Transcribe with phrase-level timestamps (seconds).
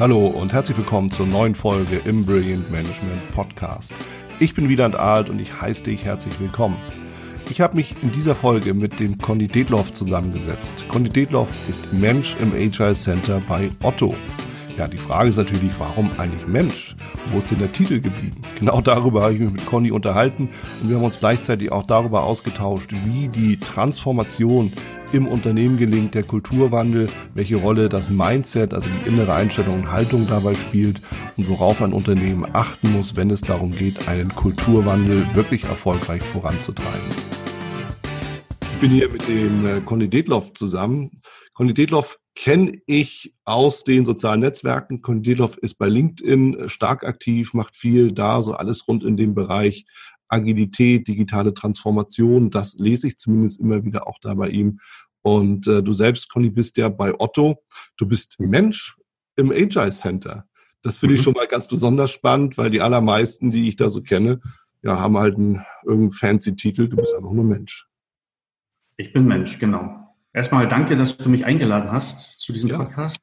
[0.00, 3.92] Hallo und herzlich willkommen zur neuen Folge im Brilliant Management Podcast.
[4.38, 6.76] Ich bin Wieland Alt und ich heiße dich herzlich willkommen.
[7.50, 10.84] Ich habe mich in dieser Folge mit dem Conny Detloff zusammengesetzt.
[10.86, 14.14] Conny Detloff ist Mensch im Agile Center bei Otto.
[14.76, 16.94] Ja, die Frage ist natürlich, warum eigentlich Mensch?
[17.32, 18.40] Wo ist denn der Titel geblieben?
[18.60, 20.48] Genau darüber habe ich mich mit Conny unterhalten
[20.80, 24.72] und wir haben uns gleichzeitig auch darüber ausgetauscht, wie die Transformation
[25.12, 30.26] im Unternehmen gelingt, der Kulturwandel, welche Rolle das Mindset, also die innere Einstellung und Haltung
[30.28, 31.00] dabei spielt
[31.36, 37.38] und worauf ein Unternehmen achten muss, wenn es darum geht, einen Kulturwandel wirklich erfolgreich voranzutreiben.
[38.74, 41.10] Ich bin hier mit dem äh, Conny Detloff zusammen.
[41.54, 45.02] Conny Detloff kenne ich aus den sozialen Netzwerken.
[45.02, 49.34] Conny Detloff ist bei LinkedIn stark aktiv, macht viel da, so alles rund in dem
[49.34, 49.86] Bereich
[50.28, 52.50] Agilität, digitale Transformation.
[52.50, 54.80] Das lese ich zumindest immer wieder auch da bei ihm.
[55.22, 57.62] Und äh, du selbst, Conny, bist ja bei Otto.
[57.96, 58.96] Du bist Mensch
[59.36, 60.46] im Agile Center.
[60.82, 61.24] Das finde ich mhm.
[61.24, 64.40] schon mal ganz besonders spannend, weil die allermeisten, die ich da so kenne,
[64.82, 66.88] ja, haben halt einen irgendeinen fancy Titel.
[66.88, 67.88] Du bist einfach nur Mensch.
[68.96, 70.14] Ich bin Mensch, genau.
[70.32, 72.78] Erstmal danke, dass du mich eingeladen hast zu diesem ja.
[72.78, 73.18] Podcast.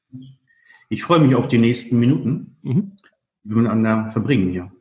[0.89, 2.97] Ich freue mich auf die nächsten Minuten, mhm.
[3.43, 4.71] die wir miteinander verbringen hier.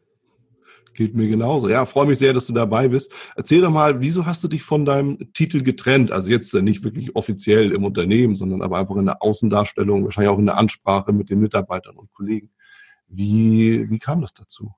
[0.95, 1.69] Gilt mir genauso.
[1.69, 3.13] Ja, freue mich sehr, dass du dabei bist.
[3.37, 6.13] Erzähl doch mal, wieso hast du dich von deinem Titel getrennt?
[6.13, 10.39] Also jetzt nicht wirklich offiziell im Unternehmen, sondern aber einfach in der Außendarstellung, wahrscheinlich auch
[10.39, 12.51] in der Ansprache mit den Mitarbeitern und Kollegen.
[13.09, 14.73] Wie, wie kam das dazu?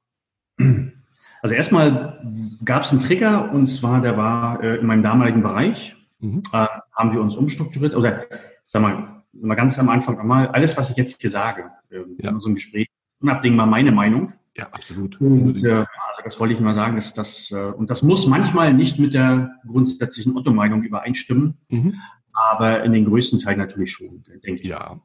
[1.42, 2.18] Also erstmal
[2.64, 5.94] gab es einen Trigger und zwar, der war äh, in meinem damaligen Bereich.
[6.18, 6.42] Mhm.
[6.52, 8.24] Äh, haben wir uns umstrukturiert oder
[8.64, 12.30] sag mal, mal ganz am Anfang einmal, alles, was ich jetzt hier sage äh, ja.
[12.30, 12.88] in unserem Gespräch,
[13.20, 14.32] unabdingbar meine Meinung.
[14.56, 15.20] Ja, absolut.
[15.20, 15.84] Und, äh,
[16.24, 19.50] das wollte ich mal sagen, dass das, äh, und das muss manchmal nicht mit der
[19.66, 21.94] grundsätzlichen Otto-Meinung übereinstimmen, mhm.
[22.32, 24.68] aber in den größten Teilen natürlich schon, denke ich.
[24.68, 25.00] Ja.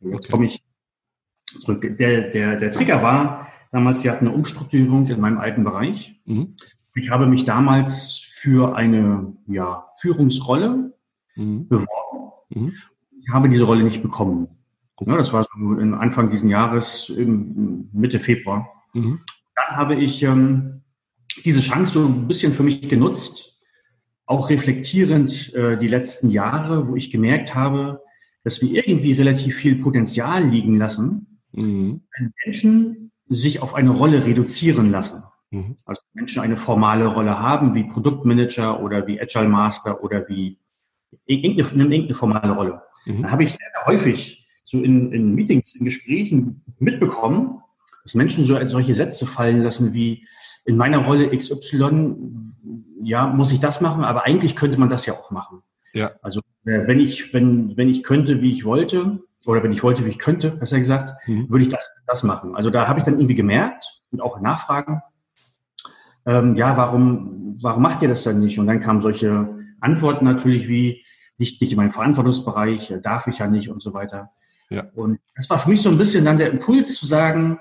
[0.00, 0.32] Jetzt okay.
[0.32, 0.62] komme ich
[1.46, 1.96] zurück.
[1.98, 6.20] Der, der, der Trigger war, damals, wir hatten eine Umstrukturierung in meinem alten Bereich.
[6.26, 6.56] Mhm.
[6.94, 10.94] Ich habe mich damals für eine ja, Führungsrolle
[11.34, 11.68] mhm.
[11.68, 12.32] beworben.
[12.50, 12.72] Mhm.
[13.20, 14.48] Ich habe diese Rolle nicht bekommen.
[15.00, 15.50] Ja, das war so
[15.94, 18.68] Anfang dieses Jahres, Mitte Februar.
[18.94, 19.20] Mhm.
[19.54, 20.82] Dann habe ich ähm,
[21.44, 23.60] diese Chance so ein bisschen für mich genutzt,
[24.24, 28.02] auch reflektierend äh, die letzten Jahre, wo ich gemerkt habe,
[28.42, 32.02] dass wir irgendwie relativ viel Potenzial liegen lassen, mhm.
[32.16, 35.22] wenn Menschen sich auf eine Rolle reduzieren lassen.
[35.50, 35.76] Mhm.
[35.84, 40.58] Also Menschen eine formale Rolle haben, wie Produktmanager oder wie Agile Master oder wie
[41.26, 42.82] irgendeine, irgendeine formale Rolle.
[43.04, 43.22] Mhm.
[43.22, 47.62] Dann habe ich sehr häufig so in, in Meetings, in Gesprächen mitbekommen,
[48.02, 50.26] dass Menschen so solche Sätze fallen lassen wie,
[50.64, 52.16] in meiner Rolle XY,
[53.02, 55.62] ja, muss ich das machen, aber eigentlich könnte man das ja auch machen.
[55.92, 56.10] Ja.
[56.20, 60.04] Also äh, wenn ich, wenn, wenn ich könnte, wie ich wollte, oder wenn ich wollte,
[60.04, 61.48] wie ich könnte, besser gesagt, mhm.
[61.48, 62.56] würde ich das, das machen.
[62.56, 65.00] Also da habe ich dann irgendwie gemerkt und auch Nachfragen,
[66.26, 68.58] ähm, ja, warum, warum macht ihr das dann nicht?
[68.58, 69.48] Und dann kamen solche
[69.80, 71.04] Antworten natürlich wie,
[71.38, 74.32] nicht, nicht in meinem Verantwortungsbereich, äh, darf ich ja nicht und so weiter.
[74.70, 74.88] Ja.
[74.94, 77.58] Und das war für mich so ein bisschen dann der Impuls zu sagen,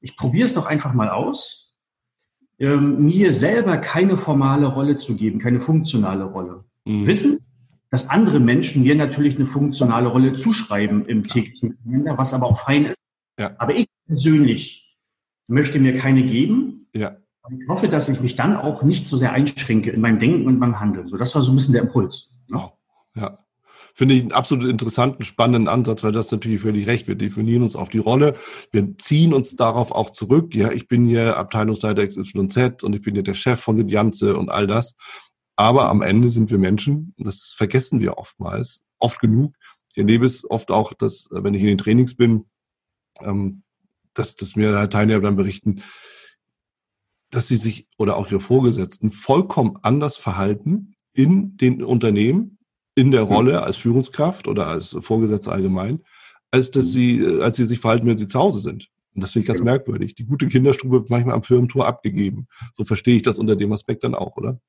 [0.00, 1.74] ich probiere es doch einfach mal aus,
[2.58, 6.64] ähm, mir selber keine formale Rolle zu geben, keine funktionale Rolle.
[6.84, 7.06] Mhm.
[7.06, 7.40] Wissen,
[7.90, 12.58] dass andere Menschen mir natürlich eine funktionale Rolle zuschreiben im täglichen Kalender, was aber auch
[12.58, 12.98] fein ist.
[13.38, 13.54] Ja.
[13.58, 14.98] Aber ich persönlich
[15.46, 16.88] möchte mir keine geben.
[16.92, 17.16] Ja.
[17.50, 20.58] Ich hoffe, dass ich mich dann auch nicht so sehr einschränke in meinem Denken und
[20.58, 21.08] meinem Handeln.
[21.08, 22.30] So, das war so ein bisschen der Impuls.
[22.52, 22.68] Oh,
[23.14, 23.38] ja
[23.98, 27.08] finde ich einen absolut interessanten, spannenden Ansatz, weil das natürlich völlig recht.
[27.08, 28.36] Wir definieren uns auf die Rolle.
[28.70, 30.54] Wir ziehen uns darauf auch zurück.
[30.54, 34.36] Ja, ich bin hier Abteilungsleiter XYZ und ich bin hier der Chef von den Janze
[34.36, 34.94] und all das.
[35.56, 37.12] Aber am Ende sind wir Menschen.
[37.18, 39.56] Das vergessen wir oftmals, oft genug.
[39.90, 42.44] Ich erlebe es oft auch, dass, wenn ich in den Trainings bin,
[43.20, 43.64] ähm,
[44.14, 45.82] dass, dass mir Teilnehmer dann berichten,
[47.30, 52.57] dass sie sich oder auch ihre Vorgesetzten vollkommen anders verhalten in den Unternehmen,
[52.98, 56.00] in der Rolle als Führungskraft oder als Vorgesetzte allgemein,
[56.50, 56.90] als dass mhm.
[56.90, 58.88] sie, äh, als sie sich verhalten, wenn sie zu Hause sind.
[59.14, 59.70] Und das finde ich ganz genau.
[59.70, 60.16] merkwürdig.
[60.16, 62.48] Die gute Kinderstube wird manchmal am Firmentor abgegeben.
[62.72, 64.60] So verstehe ich das unter dem Aspekt dann auch, oder?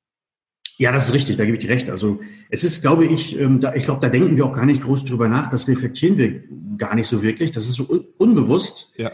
[0.77, 1.89] Ja, das ist richtig, da gebe ich dir recht.
[1.89, 4.83] Also es ist, glaube ich, ähm, da, ich glaube, da denken wir auch gar nicht
[4.83, 6.43] groß drüber nach, das reflektieren wir
[6.77, 7.51] gar nicht so wirklich.
[7.51, 8.93] Das ist so un unbewusst.
[8.97, 9.11] Ja.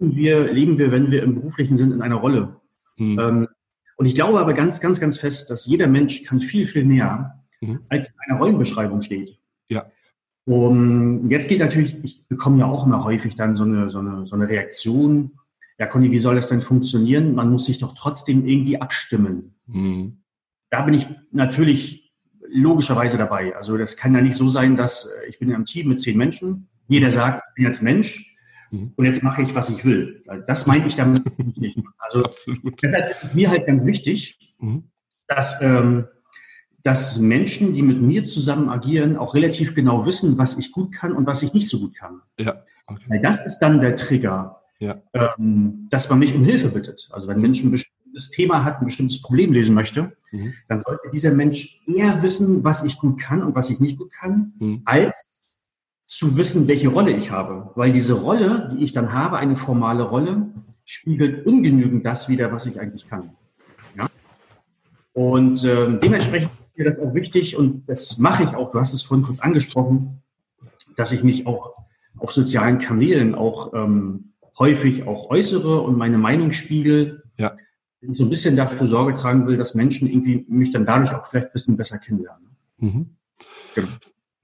[0.00, 2.56] Wir leben wir, wenn wir im Beruflichen sind, in einer Rolle.
[2.96, 3.18] Hm.
[3.18, 3.48] Ähm,
[3.96, 7.45] und ich glaube aber ganz, ganz, ganz fest, dass jeder Mensch kann viel, viel näher
[7.60, 7.80] mhm.
[7.88, 9.38] als in einer Rollenbeschreibung steht.
[9.68, 9.86] Ja.
[10.44, 14.26] Um, jetzt geht natürlich, ich bekomme ja auch immer häufig dann so eine, so eine,
[14.26, 15.32] so eine Reaktion.
[15.78, 17.34] Ja, Conny, wie soll das denn funktionieren?
[17.34, 19.56] Man muss sich doch trotzdem irgendwie abstimmen.
[19.66, 20.22] Mhm.
[20.70, 22.12] Da bin ich natürlich
[22.48, 23.56] logischerweise dabei.
[23.56, 26.16] Also das kann ja nicht so sein, dass äh, ich bin im Team mit zehn
[26.16, 26.68] Menschen.
[26.86, 28.36] Jeder sagt, ich bin jetzt Mensch
[28.70, 28.92] mhm.
[28.94, 30.24] und jetzt mache ich, was ich will.
[30.46, 31.24] Das meine ich damit
[31.58, 31.78] nicht.
[31.98, 32.80] Also Absolut.
[32.80, 34.84] deshalb ist es mir halt ganz wichtig, mhm.
[35.26, 36.06] dass, ähm,
[36.86, 41.12] dass Menschen, die mit mir zusammen agieren, auch relativ genau wissen, was ich gut kann
[41.12, 42.22] und was ich nicht so gut kann.
[42.38, 42.62] Ja.
[42.86, 43.02] Okay.
[43.08, 45.02] Weil das ist dann der Trigger, ja.
[45.12, 47.08] ähm, dass man mich um Hilfe bittet.
[47.10, 50.54] Also wenn Menschen ein bestimmtes Thema hat, ein bestimmtes Problem lösen möchte, mhm.
[50.68, 54.12] dann sollte dieser Mensch eher wissen, was ich gut kann und was ich nicht gut
[54.12, 54.82] kann, mhm.
[54.84, 55.44] als
[56.02, 57.72] zu wissen, welche Rolle ich habe.
[57.74, 60.52] Weil diese Rolle, die ich dann habe, eine formale Rolle,
[60.84, 63.30] spiegelt ungenügend das wieder, was ich eigentlich kann.
[63.96, 64.06] Ja?
[65.14, 69.02] Und ähm, dementsprechend mir das auch wichtig und das mache ich auch, du hast es
[69.02, 70.22] vorhin kurz angesprochen,
[70.96, 71.74] dass ich mich auch
[72.18, 77.22] auf sozialen Kanälen auch ähm, häufig auch äußere und meine Meinung spiegel.
[77.36, 77.56] Ja.
[78.08, 81.48] So ein bisschen dafür Sorge tragen will, dass Menschen irgendwie mich dann dadurch auch vielleicht
[81.48, 82.56] ein bisschen besser kennenlernen.
[82.78, 83.16] Mhm.
[83.74, 83.88] Genau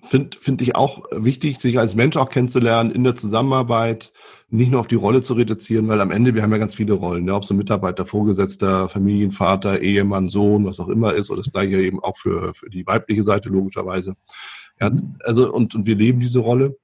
[0.03, 4.13] finde find ich auch wichtig, sich als Mensch auch kennenzulernen in der Zusammenarbeit,
[4.51, 6.93] nicht nur auf die Rolle zu reduzieren, weil am Ende, wir haben ja ganz viele
[6.93, 7.35] Rollen, ne?
[7.35, 12.03] ob so Mitarbeiter, Vorgesetzter, Familienvater, Ehemann, Sohn, was auch immer ist, oder das gleiche eben
[12.03, 14.15] auch für, für die weibliche Seite logischerweise.
[14.81, 14.91] Ja,
[15.21, 16.77] also, und, und wir leben diese Rolle.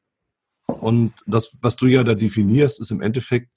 [0.67, 3.51] Und das, was du ja da definierst, ist im Endeffekt,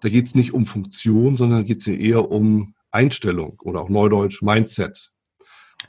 [0.00, 3.88] da geht es nicht um Funktion, sondern geht es ja eher um Einstellung oder auch
[3.88, 5.10] Neudeutsch Mindset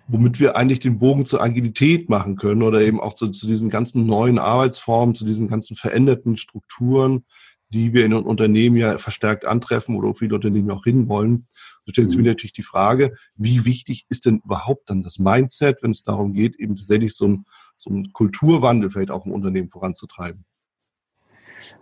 [0.08, 3.70] womit wir eigentlich den Bogen zur Agilität machen können oder eben auch zu, zu, diesen
[3.70, 7.26] ganzen neuen Arbeitsformen, zu diesen ganzen veränderten Strukturen,
[7.72, 11.48] die wir in den Unternehmen ja verstärkt antreffen oder viele Unternehmen auch hinwollen.
[11.86, 15.84] Da stellt sich mir natürlich die Frage, wie wichtig ist denn überhaupt dann das Mindset,
[15.84, 17.46] wenn es darum geht, eben tatsächlich so ein,
[17.78, 20.46] so ein Kulturwandel vielleicht auch im Unternehmen voranzutreiben?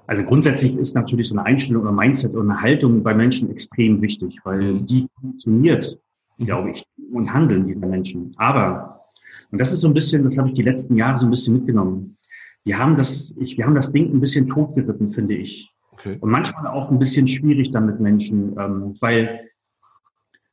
[0.06, 4.02] Also grundsätzlich ist natürlich so eine Einstellung oder Mindset oder eine Haltung bei Menschen extrem
[4.02, 4.86] wichtig, weil mhm.
[4.86, 6.00] die funktioniert
[6.40, 8.34] glaube ich, und Handeln dieser Menschen.
[8.38, 9.02] Aber,
[9.52, 11.56] und das ist so ein bisschen, das habe ich die letzten Jahre so ein bisschen
[11.56, 12.18] mitgenommen.
[12.64, 15.72] Wir haben das, ich, wir haben das Ding ein bisschen totgeritten, finde ich.
[15.92, 16.18] Okay.
[16.20, 19.50] Und manchmal auch ein bisschen schwierig dann mit Menschen, ähm, weil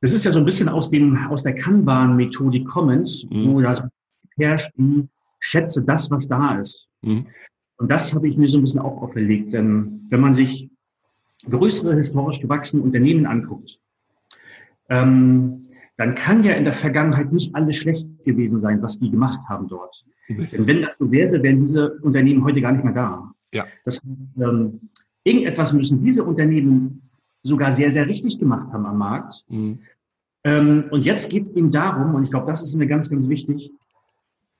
[0.00, 3.54] das ist ja so ein bisschen aus dem, aus der Kanban-Methodik kommend, mhm.
[3.54, 3.86] wo das
[4.36, 4.72] herrscht,
[5.38, 6.86] schätze das, was da ist.
[7.02, 7.26] Mhm.
[7.78, 9.52] Und das habe ich mir so ein bisschen auch auferlegt.
[9.52, 10.70] Denn wenn man sich
[11.48, 13.78] größere historisch gewachsene Unternehmen anguckt,
[14.88, 15.63] ähm,
[15.96, 19.68] dann kann ja in der Vergangenheit nicht alles schlecht gewesen sein, was die gemacht haben
[19.68, 20.04] dort.
[20.28, 20.48] Mhm.
[20.50, 23.30] Denn wenn das so wäre, wären diese Unternehmen heute gar nicht mehr da.
[23.52, 23.64] Ja.
[23.84, 24.02] Das,
[24.36, 24.80] ähm,
[25.22, 27.02] irgendetwas müssen diese Unternehmen
[27.42, 29.44] sogar sehr, sehr richtig gemacht haben am Markt.
[29.48, 29.78] Mhm.
[30.44, 33.28] Ähm, und jetzt geht es eben darum, und ich glaube, das ist mir ganz, ganz
[33.28, 33.70] wichtig,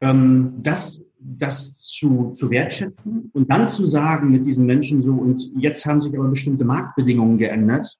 [0.00, 5.42] ähm, das, das zu, zu wertschätzen und dann zu sagen mit diesen Menschen so, und
[5.56, 7.98] jetzt haben sich aber bestimmte Marktbedingungen geändert.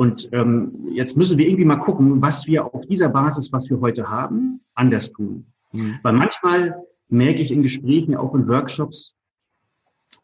[0.00, 3.82] Und ähm, jetzt müssen wir irgendwie mal gucken, was wir auf dieser Basis, was wir
[3.82, 5.44] heute haben, anders tun.
[5.72, 5.98] Mhm.
[6.02, 6.80] Weil manchmal
[7.10, 9.14] merke ich in Gesprächen, auch in Workshops,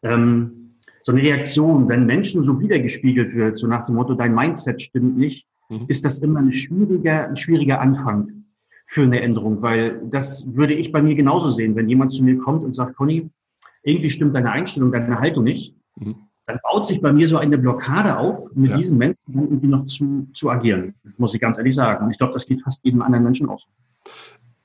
[0.01, 4.81] ähm, so eine Reaktion, wenn Menschen so wiedergespiegelt wird, so nach dem Motto, dein Mindset
[4.81, 5.85] stimmt nicht, mhm.
[5.87, 8.45] ist das immer ein schwieriger, ein schwieriger Anfang
[8.83, 12.39] für eine Änderung, weil das würde ich bei mir genauso sehen, wenn jemand zu mir
[12.39, 13.29] kommt und sagt, Conny,
[13.83, 15.75] irgendwie stimmt deine Einstellung, deine Haltung nicht.
[15.99, 18.77] Mhm dann baut sich bei mir so eine Blockade auf, mit ja.
[18.77, 22.05] diesen Menschen irgendwie noch zu, zu agieren, muss ich ganz ehrlich sagen.
[22.05, 23.67] Und ich glaube, das geht fast jedem anderen Menschen auch so.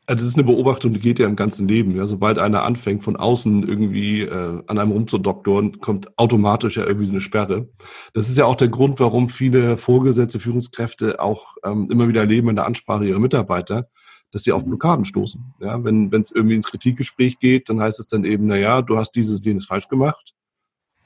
[0.06, 1.96] Also das ist eine Beobachtung, die geht ja im ganzen Leben.
[1.96, 7.06] Ja, sobald einer anfängt, von außen irgendwie äh, an einem rumzudoktoren, kommt automatisch ja irgendwie
[7.06, 7.68] so eine Sperre.
[8.14, 12.48] Das ist ja auch der Grund, warum viele Vorgesetzte, Führungskräfte auch ähm, immer wieder erleben
[12.48, 13.88] in der Ansprache ihrer Mitarbeiter,
[14.30, 15.54] dass sie auf Blockaden stoßen.
[15.60, 18.98] Ja, wenn es irgendwie ins Kritikgespräch geht, dann heißt es dann eben, na ja, du
[18.98, 20.34] hast dieses, jenes falsch gemacht.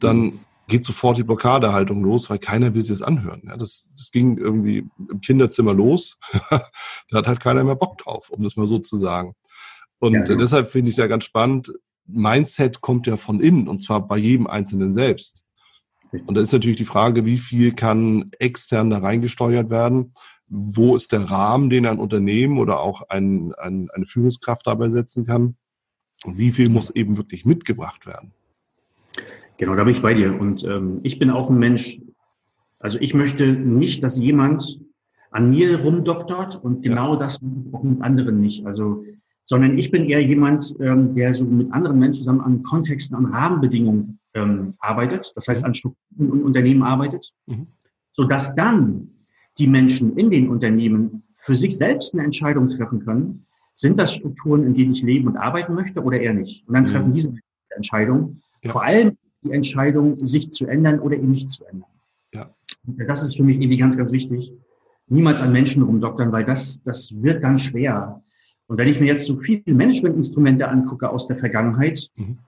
[0.01, 3.43] Dann geht sofort die Blockadehaltung los, weil keiner will sich das anhören.
[3.47, 6.19] Ja, das, das ging irgendwie im Kinderzimmer los.
[6.51, 9.35] da hat halt keiner mehr Bock drauf, um das mal so zu sagen.
[9.99, 10.35] Und ja, ja.
[10.35, 11.73] deshalb finde ich es ja ganz spannend.
[12.07, 15.45] Mindset kommt ja von innen und zwar bei jedem Einzelnen selbst.
[16.27, 20.15] Und da ist natürlich die Frage, wie viel kann extern da reingesteuert werden?
[20.49, 25.27] Wo ist der Rahmen, den ein Unternehmen oder auch ein, ein, eine Führungskraft dabei setzen
[25.27, 25.57] kann?
[26.25, 28.33] Und wie viel muss eben wirklich mitgebracht werden?
[29.59, 30.39] Genau, da bin ich bei dir.
[30.39, 32.01] Und ähm, ich bin auch ein Mensch,
[32.79, 34.81] also ich möchte nicht, dass jemand
[35.31, 37.19] an mir rumdoktort und genau ja.
[37.21, 37.41] das
[37.73, 38.67] auch mit anderen nicht.
[38.67, 39.05] Also,
[39.45, 43.27] sondern ich bin eher jemand, ähm, der so mit anderen Menschen zusammen an Kontexten, an
[43.27, 45.67] Rahmenbedingungen ähm, arbeitet, das heißt mhm.
[45.67, 47.69] an Strukturen und Unternehmen arbeitet, mhm.
[48.13, 49.09] sodass dann
[49.59, 54.65] die Menschen in den Unternehmen für sich selbst eine Entscheidung treffen können, sind das Strukturen,
[54.65, 56.67] in denen ich leben und arbeiten möchte oder eher nicht.
[56.67, 57.15] Und dann treffen mhm.
[57.15, 57.35] diese
[57.71, 58.39] Entscheidung.
[58.63, 58.71] Ja.
[58.73, 61.91] Vor allem die Entscheidung, sich zu ändern oder ihn nicht zu ändern.
[62.35, 62.55] Ja.
[62.85, 64.53] Das ist für mich irgendwie ganz, ganz wichtig.
[65.09, 68.23] Niemals an Menschen rumdoktern, weil das, das wird ganz schwer.
[68.67, 72.39] Und wenn ich mir jetzt so viele Managementinstrumente angucke aus der Vergangenheit, mhm.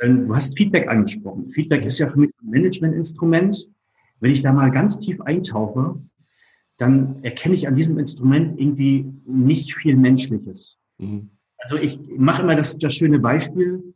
[0.00, 1.50] Du hast Feedback angesprochen.
[1.50, 3.68] Feedback ist ja für mich ein Managementinstrument.
[4.20, 6.00] Wenn ich da mal ganz tief eintauche,
[6.76, 10.76] dann erkenne ich an diesem Instrument irgendwie nicht viel Menschliches.
[10.98, 11.30] Mhm.
[11.58, 13.93] Also ich mache immer das, das schöne Beispiel,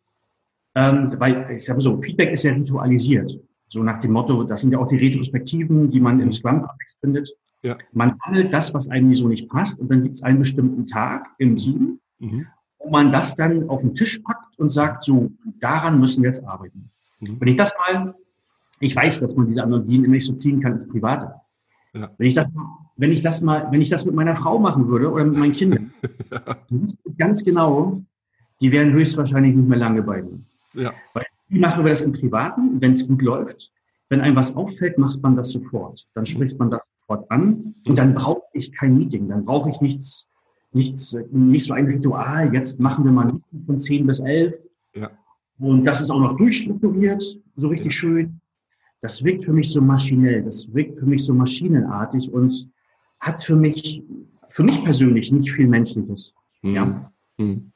[0.79, 3.33] ähm, weil ich sage so, Feedback ist ja ritualisiert.
[3.67, 7.29] So nach dem Motto, das sind ja auch die Retrospektiven, die man im Scrum-Kontext findet.
[7.63, 7.77] Ja.
[7.93, 11.27] Man sammelt das, was einem so nicht passt, und dann gibt es einen bestimmten Tag
[11.39, 12.47] im Team, mhm.
[12.79, 16.47] wo man das dann auf den Tisch packt und sagt, so, daran müssen wir jetzt
[16.47, 16.91] arbeiten.
[17.19, 17.41] Mhm.
[17.41, 18.15] Wenn ich das mal,
[18.79, 21.35] ich weiß, dass man diese Analogien immer nicht so ziehen kann ins Private.
[21.93, 22.09] Ja.
[22.17, 22.53] Wenn ich das,
[22.97, 25.53] wenn ich das mal, wenn ich das mit meiner Frau machen würde oder mit meinen
[25.55, 25.91] Kindern,
[26.31, 26.57] ja.
[27.19, 28.01] ganz genau,
[28.61, 30.39] die wären höchstwahrscheinlich nicht mehr lange bei mir.
[30.79, 30.95] Ja.
[31.13, 33.73] Weil wie machen wir das im Privaten, wenn es gut läuft?
[34.11, 36.07] Wenn einem was auffällt, macht man das sofort.
[36.15, 39.29] Dann spricht man das sofort an und dann brauche ich kein Meeting.
[39.29, 40.31] Dann brauche ich nichts,
[40.73, 42.55] nichts, nicht so ein Ritual.
[42.55, 44.55] Jetzt machen wir mal ein Meeting von 10 bis 11.
[44.95, 45.11] Ja.
[45.59, 47.23] Und das ist auch noch durchstrukturiert,
[47.57, 47.99] so richtig ja.
[47.99, 48.41] schön.
[49.01, 52.69] Das wirkt für mich so maschinell, das wirkt für mich so maschinenartig und
[53.21, 54.03] hat für mich,
[54.49, 56.35] für mich persönlich nicht viel Menschliches.
[56.63, 56.75] Mhm.
[56.75, 57.13] Ja.
[57.37, 57.73] Mhm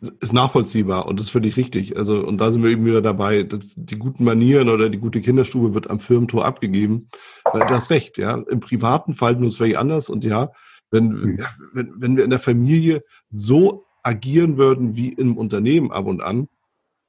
[0.00, 1.96] ist nachvollziehbar und das ist völlig richtig.
[1.96, 5.20] Also, und da sind wir eben wieder dabei, dass die guten Manieren oder die gute
[5.20, 7.08] Kinderstube wird am Firmentor abgegeben.
[7.52, 8.34] Du hast recht, ja.
[8.34, 10.50] Im Privaten fallen wir uns völlig anders und ja,
[10.90, 11.44] wenn, mhm.
[11.72, 16.48] wenn, wenn wir in der Familie so agieren würden wie im Unternehmen ab und an,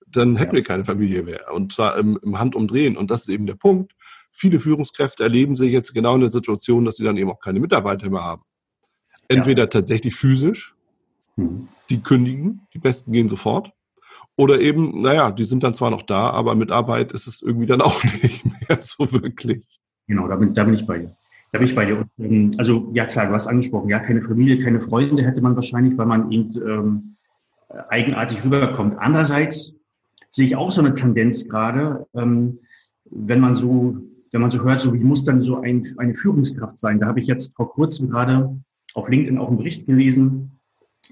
[0.07, 0.57] dann hätten ja.
[0.57, 1.53] wir keine Familie mehr.
[1.53, 2.95] Und zwar im, im Handumdrehen.
[2.95, 3.93] Und das ist eben der Punkt.
[4.31, 7.59] Viele Führungskräfte erleben sich jetzt genau in der Situation, dass sie dann eben auch keine
[7.59, 8.43] Mitarbeiter mehr haben.
[9.27, 9.67] Entweder ja.
[9.67, 10.75] tatsächlich physisch,
[11.35, 13.71] mhm die kündigen, die Besten gehen sofort.
[14.37, 17.67] Oder eben, naja, die sind dann zwar noch da, aber mit Arbeit ist es irgendwie
[17.67, 19.65] dann auch nicht mehr so wirklich.
[20.07, 21.15] Genau, da bin, da bin ich bei dir.
[21.51, 22.05] Da bin ich bei dir.
[22.19, 25.97] Ähm, also, ja klar, du hast angesprochen, ja, keine Familie, keine Freunde hätte man wahrscheinlich,
[25.97, 27.15] weil man eben ähm,
[27.89, 28.97] eigenartig rüberkommt.
[28.97, 29.73] Andererseits
[30.31, 32.59] sehe ich auch so eine Tendenz gerade, ähm,
[33.09, 33.97] wenn man so,
[34.31, 36.99] wenn man so hört, so wie muss dann so ein, eine Führungskraft sein.
[36.99, 38.59] Da habe ich jetzt vor kurzem gerade
[38.93, 40.54] auf LinkedIn auch einen Bericht gelesen,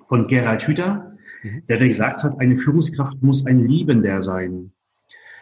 [0.08, 1.64] von Gerald Hüther, mhm.
[1.68, 4.72] der gesagt hat, eine Führungskraft muss ein Liebender sein.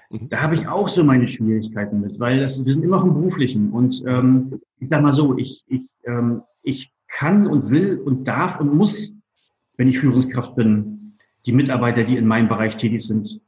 [0.09, 0.29] Mhm.
[0.29, 3.13] Da habe ich auch so meine Schwierigkeiten mit, weil das, wir sind immer noch im
[3.13, 3.71] Beruflichen.
[3.71, 8.59] Und ähm, ich sage mal so, ich, ich, ähm, ich kann und will und darf
[8.59, 9.11] und muss,
[9.77, 13.41] wenn ich Führungskraft bin, die Mitarbeiter, die in meinem Bereich tätig sind,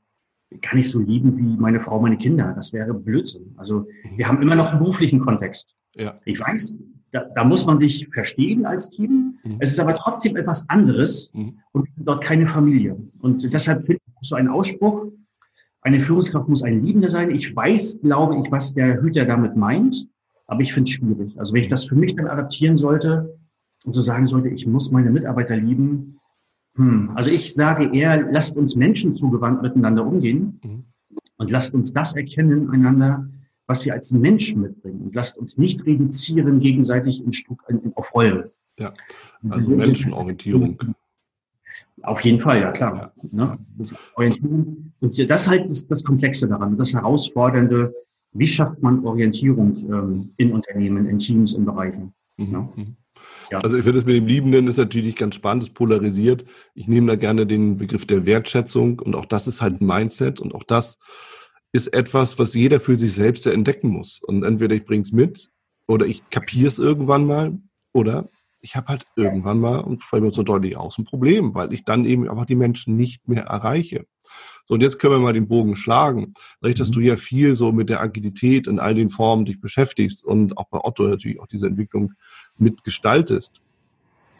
[0.62, 2.54] kann ich so lieben wie meine Frau, meine Kinder.
[2.56, 3.54] Das wäre Blödsinn.
[3.58, 4.18] Also mhm.
[4.18, 5.74] wir haben immer noch einen beruflichen Kontext.
[5.96, 6.20] Ja.
[6.26, 6.78] Ich weiß,
[7.14, 9.38] da, da muss man sich verstehen als Team.
[9.44, 9.58] Mhm.
[9.60, 11.60] Es ist aber trotzdem etwas anderes mhm.
[11.72, 12.98] und dort keine Familie.
[13.20, 15.06] Und deshalb finde ich so einen Ausspruch,
[15.82, 17.30] eine Führungskraft muss ein Liebender sein.
[17.32, 20.08] Ich weiß, glaube ich, was der Hüter damit meint,
[20.48, 21.38] aber ich finde es schwierig.
[21.38, 23.38] Also wenn ich das für mich dann adaptieren sollte
[23.84, 26.20] und so sagen sollte, ich muss meine Mitarbeiter lieben,
[26.76, 27.12] hm.
[27.16, 30.86] also ich sage eher, lasst uns Menschen zugewandt miteinander umgehen mhm.
[31.38, 33.28] und lasst uns das erkennen einander,
[33.74, 35.02] was wir als Menschen mitbringen.
[35.02, 37.32] Und lasst uns nicht reduzieren gegenseitig in,
[37.70, 38.44] in, auf Rollen.
[38.78, 38.94] Ja,
[39.50, 40.78] also Menschenorientierung.
[42.04, 43.14] Auf jeden Fall, ja klar.
[43.32, 43.32] Ja.
[43.32, 43.58] Ne?
[44.16, 44.94] Orientierung.
[45.00, 47.96] Und das halt ist das Komplexe daran, das Herausfordernde.
[48.34, 52.14] Wie schafft man Orientierung ähm, in Unternehmen, in Teams, in Bereichen?
[52.38, 52.52] Mhm.
[52.52, 52.70] Ne?
[52.76, 52.96] Mhm.
[53.52, 53.58] Ja.
[53.60, 56.46] Also ich finde es mit dem Liebenden ist natürlich ganz spannend, ist polarisiert.
[56.76, 60.40] Ich nehme da gerne den Begriff der Wertschätzung und auch das ist halt ein Mindset
[60.40, 61.00] und auch das
[61.74, 64.22] ist etwas, was jeder für sich selbst entdecken muss.
[64.22, 65.50] Und entweder ich bringe es mit
[65.88, 67.58] oder ich kapiere es irgendwann mal
[67.92, 68.30] oder
[68.62, 71.74] ich habe halt irgendwann mal, und sprechen wir uns so deutlich aus, ein Problem, weil
[71.74, 74.06] ich dann eben einfach die Menschen nicht mehr erreiche.
[74.66, 76.34] So, und jetzt können wir mal den Bogen schlagen.
[76.62, 76.94] Dadurch, dass mhm.
[76.94, 80.70] du ja viel so mit der Agilität in all den Formen dich beschäftigst und auch
[80.70, 82.14] bei Otto natürlich auch diese Entwicklung
[82.58, 83.60] mitgestaltest,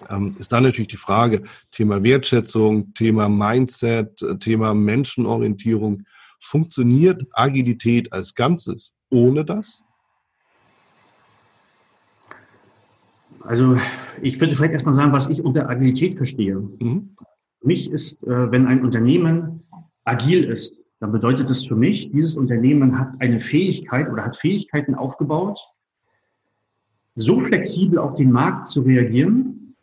[0.10, 6.04] ähm, ist dann natürlich die Frage, Thema Wertschätzung, Thema Mindset, Thema Menschenorientierung.
[6.46, 9.82] Funktioniert Agilität als Ganzes ohne das?
[13.40, 13.78] Also
[14.22, 16.60] ich würde vielleicht erstmal sagen, was ich unter Agilität verstehe.
[16.60, 17.16] Mhm.
[17.62, 19.64] Für mich ist, äh, wenn ein Unternehmen
[20.04, 24.96] agil ist, dann bedeutet es für mich, dieses Unternehmen hat eine Fähigkeit oder hat Fähigkeiten
[24.96, 25.60] aufgebaut,
[27.16, 29.76] so flexibel auf den Markt zu reagieren,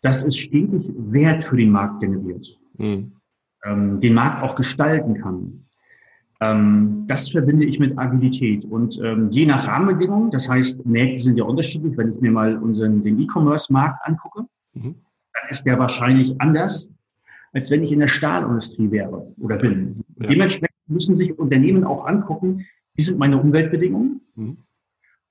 [0.00, 2.58] dass es stetig Wert für den Markt generiert.
[2.76, 3.15] Mhm
[3.66, 5.66] ähm, den Markt auch gestalten kann.
[6.40, 8.64] Ähm, das verbinde ich mit Agilität.
[8.64, 11.96] Und ähm, je nach Rahmenbedingungen, das heißt, Märkte sind ja unterschiedlich.
[11.96, 14.96] Wenn ich mir mal unseren, den E-Commerce-Markt angucke, mhm.
[15.32, 16.90] dann ist der wahrscheinlich anders,
[17.52, 20.02] als wenn ich in der Stahlindustrie wäre oder bin.
[20.20, 20.28] Ja.
[20.28, 24.56] Dementsprechend müssen sich Unternehmen auch angucken, wie sind meine Umweltbedingungen mhm.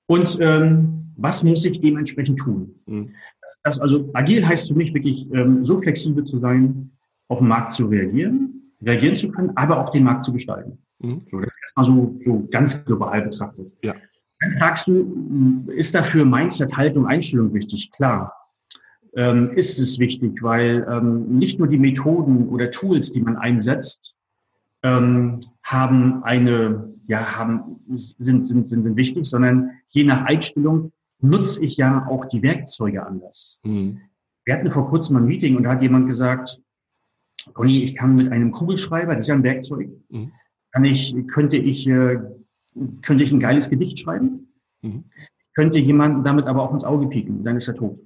[0.06, 2.74] und ähm, was muss ich dementsprechend tun.
[2.86, 3.10] Mhm.
[3.40, 6.90] Das, das, also agil heißt für mich wirklich, ähm, so flexibel zu sein,
[7.28, 10.78] auf den Markt zu reagieren, reagieren zu können, aber auch den Markt zu gestalten.
[10.98, 11.20] Mhm.
[11.26, 13.72] So, das ist erstmal so, so ganz global betrachtet.
[13.82, 13.94] Ja.
[14.40, 17.90] Dann fragst du, ist dafür Mindset, Haltung, Einstellung wichtig?
[17.90, 18.32] Klar.
[19.14, 24.14] Ähm, ist es wichtig, weil ähm, nicht nur die Methoden oder Tools, die man einsetzt,
[24.82, 31.64] ähm, haben eine, ja, haben, sind, sind, sind, sind wichtig, sondern je nach Einstellung nutze
[31.64, 33.58] ich ja auch die Werkzeuge anders.
[33.64, 34.00] Mhm.
[34.44, 36.60] Wir hatten vor kurzem ein Meeting und da hat jemand gesagt,
[37.54, 40.32] Conny, ich kann mit einem Kugelschreiber, das ist ja ein Werkzeug, mhm.
[40.72, 42.18] kann ich, könnte ich, äh,
[43.02, 45.04] könnte ich ein geiles Gedicht schreiben, mhm.
[45.54, 47.98] könnte jemanden damit aber auch ins Auge pieken, dann ist er tot.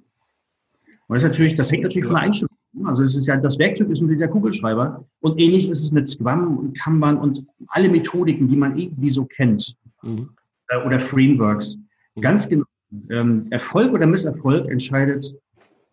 [1.11, 2.51] Und das ist natürlich, das hängt natürlich von der Einstellung.
[2.85, 5.05] Also es ist ja, das Werkzeug ist nur dieser Kugelschreiber.
[5.21, 9.25] Und ähnlich ist es mit Scrum und Kanban und alle Methodiken, die man irgendwie so
[9.25, 9.77] kennt.
[10.03, 10.31] Mhm.
[10.69, 11.77] Äh, oder Frameworks.
[12.15, 12.21] Mhm.
[12.21, 12.65] Ganz genau.
[13.09, 15.35] Ähm, Erfolg oder Misserfolg entscheidet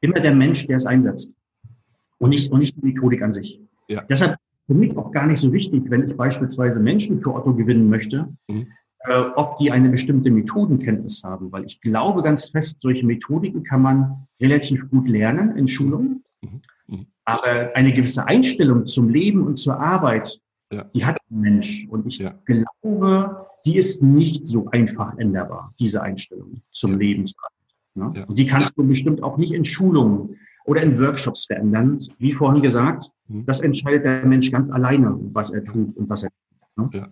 [0.02, 1.32] immer der Mensch, der es einsetzt.
[2.20, 3.62] Und nicht, und nicht die Methodik an sich.
[3.88, 4.04] Ja.
[4.10, 7.90] Deshalb für mich auch gar nicht so wichtig, wenn ich beispielsweise Menschen für Otto gewinnen
[7.90, 8.68] möchte, mhm
[9.08, 13.82] äh, ob die eine bestimmte Methodenkenntnis haben, weil ich glaube ganz fest, solche Methodiken kann
[13.82, 16.24] man relativ gut lernen in Schulungen.
[16.42, 16.62] Mhm.
[16.88, 17.08] Mhm.
[17.24, 20.40] Aber eine gewisse Einstellung zum Leben und zur Arbeit,
[20.72, 20.84] ja.
[20.94, 21.88] die hat ein Mensch.
[21.90, 22.34] Und ich ja.
[22.46, 26.98] glaube, die ist nicht so einfach änderbar, diese Einstellung zum.
[26.98, 27.26] Leben.
[27.96, 28.26] Ne?
[28.28, 30.36] Und die kannst du bestimmt auch nicht in Schulungen
[30.68, 31.98] oder in Workshops verändern.
[32.20, 33.46] Wie vorhin gesagt, mhm.
[33.46, 36.30] das entscheidet der Mensch ganz alleine, was er tut und was er
[36.76, 36.94] tut.
[36.94, 37.12] Ne?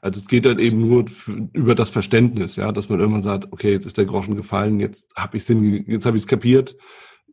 [0.00, 1.04] Also es geht dann eben nur
[1.52, 5.14] über das Verständnis, ja, dass man irgendwann sagt, okay, jetzt ist der Groschen gefallen, jetzt
[5.16, 6.76] habe ich jetzt habe ich es kapiert,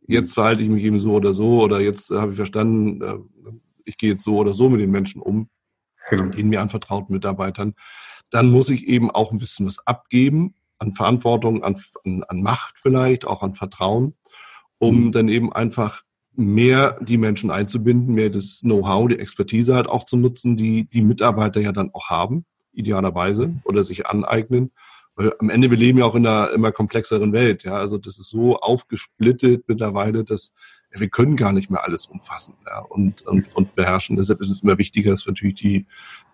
[0.06, 3.50] jetzt verhalte ich mich eben so oder so oder jetzt habe ich verstanden, äh,
[3.84, 5.48] ich gehe jetzt so oder so mit den Menschen um,
[6.10, 6.26] genau.
[6.26, 7.74] den mir anvertrauten Mitarbeitern.
[8.30, 12.78] Dann muss ich eben auch ein bisschen was abgeben an Verantwortung, an, an, an Macht
[12.78, 14.14] vielleicht, auch an Vertrauen,
[14.82, 15.12] um mhm.
[15.12, 16.02] dann eben einfach
[16.34, 21.02] mehr die Menschen einzubinden, mehr das Know-how, die Expertise halt auch zu nutzen, die die
[21.02, 24.72] Mitarbeiter ja dann auch haben idealerweise, oder sich aneignen.
[25.14, 27.62] Weil am Ende, wir leben ja auch in einer immer komplexeren Welt.
[27.62, 30.52] Ja, also das ist so aufgesplittet mittlerweile, dass
[30.90, 34.16] wir können gar nicht mehr alles umfassen ja, und, und, und beherrschen.
[34.16, 35.86] Deshalb ist es immer wichtiger, dass wir natürlich die,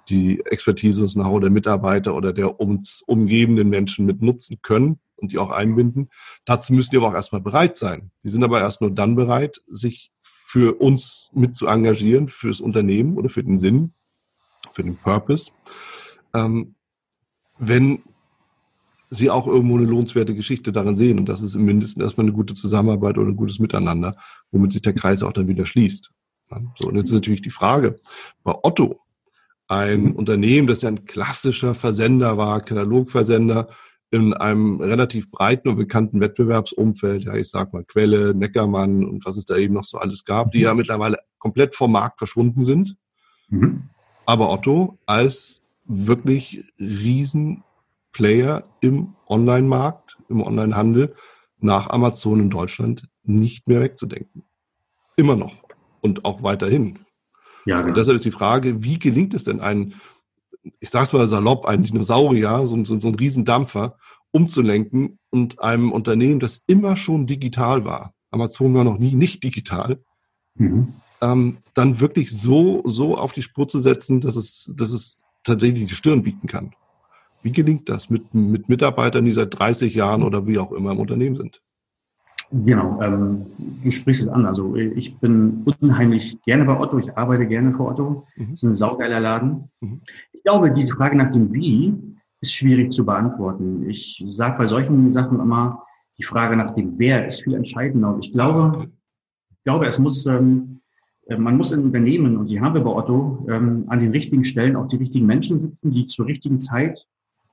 [0.09, 5.01] die Expertise und das Know-how der Mitarbeiter oder der uns umgebenden Menschen mit nutzen können
[5.19, 6.11] und die auch einbinden.
[6.45, 8.11] Dazu müssen die aber auch erstmal bereit sein.
[8.25, 13.19] Die sind aber erst nur dann bereit, sich für uns mit zu engagieren, fürs Unternehmen
[13.19, 13.93] oder für den Sinn,
[14.73, 15.51] für den Purpose
[16.35, 16.75] ähm,
[17.59, 18.03] wenn
[19.11, 21.19] sie auch irgendwo eine lohnenswerte Geschichte darin sehen.
[21.19, 24.17] Und das ist im Mindesten erstmal eine gute Zusammenarbeit oder ein gutes Miteinander,
[24.51, 26.13] womit sich der Kreis auch dann wieder schließt.
[26.79, 28.01] So, und jetzt ist natürlich die Frage,
[28.43, 29.01] bei Otto,
[29.67, 30.13] ein mhm.
[30.13, 33.69] Unternehmen, das ja ein klassischer Versender war, Katalogversender,
[34.11, 39.37] in einem relativ breiten und bekannten Wettbewerbsumfeld, ja, ich sag mal Quelle, Neckermann und was
[39.37, 40.79] es da eben noch so alles gab, die ja mhm.
[40.79, 42.97] mittlerweile komplett vom Markt verschwunden sind.
[43.49, 43.91] Mhm.
[44.25, 51.15] Aber Otto als wirklich Riesenplayer im Online-Markt, im Online-Handel
[51.61, 54.45] nach Amazon in Deutschland nicht mehr wegzudenken.
[55.17, 55.55] Immer noch
[56.01, 56.99] und auch weiterhin.
[57.67, 57.89] Ja, genau.
[57.89, 59.95] Und deshalb ist die Frage, wie gelingt es denn einen,
[60.81, 63.97] ich sag's mal salopp, einen Dinosaurier, so, so, so einen Riesendampfer,
[64.31, 70.03] umzulenken und einem Unternehmen, das immer schon digital war, Amazon war noch nie nicht digital,
[70.55, 70.95] mhm.
[71.21, 75.89] ähm, dann wirklich so, so auf die Spur zu setzen, dass es, dass es tatsächlich
[75.89, 76.73] die Stirn bieten kann.
[77.43, 80.99] Wie gelingt das mit, mit Mitarbeitern, die seit 30 Jahren oder wie auch immer im
[80.99, 81.63] Unternehmen sind?
[82.51, 83.47] Genau, ähm,
[83.83, 84.47] du sprichst es an.
[84.47, 88.27] Also ich bin unheimlich gerne bei Otto, ich arbeite gerne für Otto.
[88.37, 88.51] Mhm.
[88.51, 89.71] Das ist ein saugeiler Laden.
[89.81, 90.01] Mhm.
[90.33, 91.95] Ich glaube, diese Frage nach dem Wie
[92.41, 93.89] ist schwierig zu beantworten.
[93.89, 95.83] Ich sage bei solchen Sachen immer,
[96.19, 98.15] die Frage nach dem Wer ist viel entscheidender.
[98.15, 98.89] Und ich glaube,
[99.51, 100.79] ich glaube, es muss ähm,
[101.29, 104.45] äh, man muss in Unternehmen, und die haben wir bei Otto, ähm, an den richtigen
[104.45, 107.07] Stellen auch die richtigen Menschen sitzen, die zur richtigen Zeit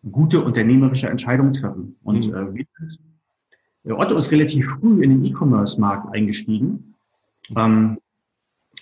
[0.10, 1.98] gute unternehmerische Entscheidungen treffen.
[2.04, 2.58] Und mhm.
[2.58, 2.66] äh, äh,
[3.86, 6.96] Otto ist relativ früh in den E-Commerce-Markt eingestiegen,
[7.56, 7.98] ähm,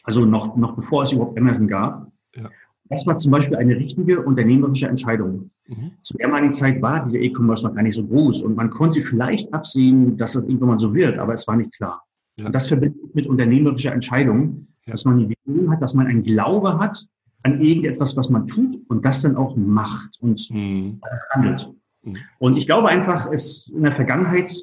[0.04, 2.12] also noch, noch bevor es überhaupt Amazon gab.
[2.36, 2.50] Ja.
[2.90, 5.52] Das war zum Beispiel eine richtige unternehmerische Entscheidung.
[5.68, 5.92] Mhm.
[6.02, 9.54] Zu damaligen Zeit war dieser E-Commerce noch gar nicht so groß und man konnte vielleicht
[9.54, 12.04] absehen, dass das irgendwann mal so wird, aber es war nicht klar.
[12.38, 12.48] Ja.
[12.48, 16.78] Und das verbindet mit unternehmerischer Entscheidung dass man die Vision hat, dass man einen Glaube
[16.80, 17.06] hat
[17.44, 21.02] an irgendetwas, was man tut und das dann auch macht und mhm.
[21.32, 21.70] handelt.
[22.04, 22.18] Mhm.
[22.40, 24.54] Und ich glaube einfach, es in der Vergangenheit,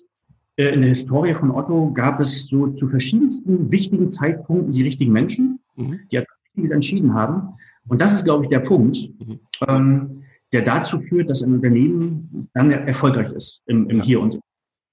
[0.57, 5.61] in der Historie von Otto gab es so zu verschiedensten wichtigen Zeitpunkten die richtigen Menschen,
[5.77, 6.01] mhm.
[6.11, 7.55] die etwas Wichtiges entschieden haben.
[7.89, 9.41] Und das ist, glaube ich, der Punkt, mhm.
[9.67, 14.05] ähm, der dazu führt, dass ein Unternehmen dann erfolgreich ist im, im ja.
[14.05, 14.41] Hier und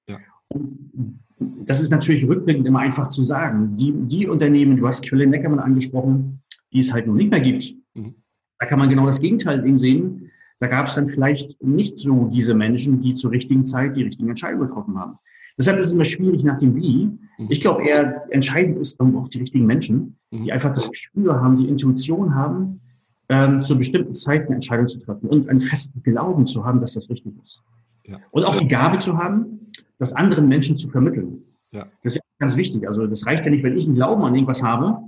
[0.08, 0.18] ja.
[0.48, 3.76] Und das ist natürlich rückblickend immer einfach zu sagen.
[3.76, 6.42] Die, die Unternehmen, du hast Quelle Neckermann angesprochen,
[6.74, 8.16] die es halt nun nicht mehr gibt, mhm.
[8.60, 10.30] da kann man genau das Gegenteil sehen.
[10.60, 14.30] Da gab es dann vielleicht nicht so diese Menschen, die zur richtigen Zeit die richtigen
[14.30, 15.18] Entscheidungen getroffen haben.
[15.58, 17.06] Deshalb ist es immer schwierig nach dem Wie.
[17.38, 17.48] Mhm.
[17.50, 20.52] Ich glaube eher entscheidend ist auch die richtigen Menschen, die mhm.
[20.52, 22.82] einfach das Gespür haben, die Intuition haben,
[23.30, 27.10] ähm, zu bestimmten Zeiten Entscheidungen zu treffen und einen festen Glauben zu haben, dass das
[27.10, 27.62] richtig ist.
[28.06, 28.20] Ja.
[28.32, 31.44] Und auch die Gabe zu haben, das anderen Menschen zu vermitteln.
[31.72, 31.88] Ja.
[32.04, 32.88] Das ist ganz wichtig.
[32.88, 35.00] Also das reicht ja nicht, wenn ich einen Glauben an irgendwas habe,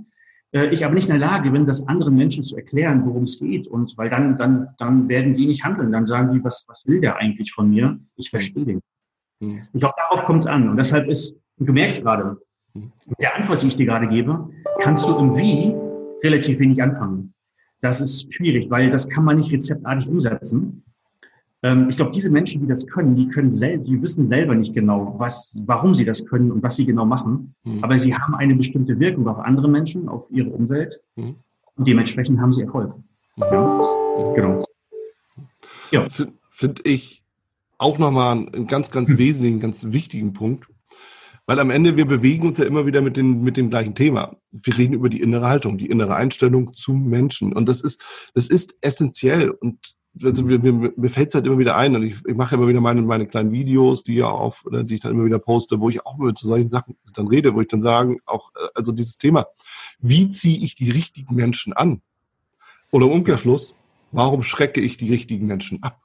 [0.52, 3.38] äh, ich aber nicht in der Lage bin, das anderen Menschen zu erklären, worum es
[3.38, 3.66] geht.
[3.66, 5.92] Und weil dann, dann, dann werden die nicht handeln.
[5.92, 7.98] Dann sagen die, was, was will der eigentlich von mir?
[8.16, 8.80] Ich verstehe den.
[9.40, 9.60] Mhm.
[9.72, 10.68] Ich glaube, darauf kommt es an.
[10.68, 12.36] Und deshalb ist, du merkst gerade,
[12.74, 12.92] mhm.
[13.06, 14.48] mit der Antwort, die ich dir gerade gebe,
[14.80, 15.74] kannst du im Wie
[16.22, 17.34] relativ wenig anfangen.
[17.80, 20.84] Das ist schwierig, weil das kann man nicht rezeptartig umsetzen.
[21.62, 24.74] Ähm, ich glaube, diese Menschen, die das können, die können selber, die wissen selber nicht
[24.74, 27.54] genau, was, warum sie das können und was sie genau machen.
[27.64, 27.82] Mhm.
[27.82, 31.00] Aber sie haben eine bestimmte Wirkung auf andere Menschen, auf ihre Umwelt.
[31.16, 31.36] Mhm.
[31.76, 32.94] Und dementsprechend haben sie Erfolg.
[33.36, 33.42] Mhm.
[33.42, 34.66] Ja, genau.
[35.90, 36.06] Ja.
[36.50, 37.19] Finde ich
[37.80, 39.18] auch nochmal einen ganz, ganz hm.
[39.18, 40.66] wesentlichen, ganz wichtigen Punkt.
[41.46, 44.36] Weil am Ende, wir bewegen uns ja immer wieder mit, den, mit dem gleichen Thema.
[44.52, 47.52] Wir reden über die innere Haltung, die innere Einstellung zum Menschen.
[47.52, 49.50] Und das ist, das ist essentiell.
[49.50, 51.96] Und also mir, mir, mir fällt es halt immer wieder ein.
[51.96, 55.00] Und ich, ich mache immer wieder meine, meine kleinen Videos, die ja auf, die ich
[55.00, 57.82] dann immer wieder poste, wo ich auch mit solchen Sachen dann rede, wo ich dann
[57.82, 59.46] sagen, auch, äh, also dieses Thema,
[59.98, 62.02] wie ziehe ich die richtigen Menschen an?
[62.92, 63.74] Oder im Umkehrschluss,
[64.12, 65.98] warum schrecke ich die richtigen Menschen ab?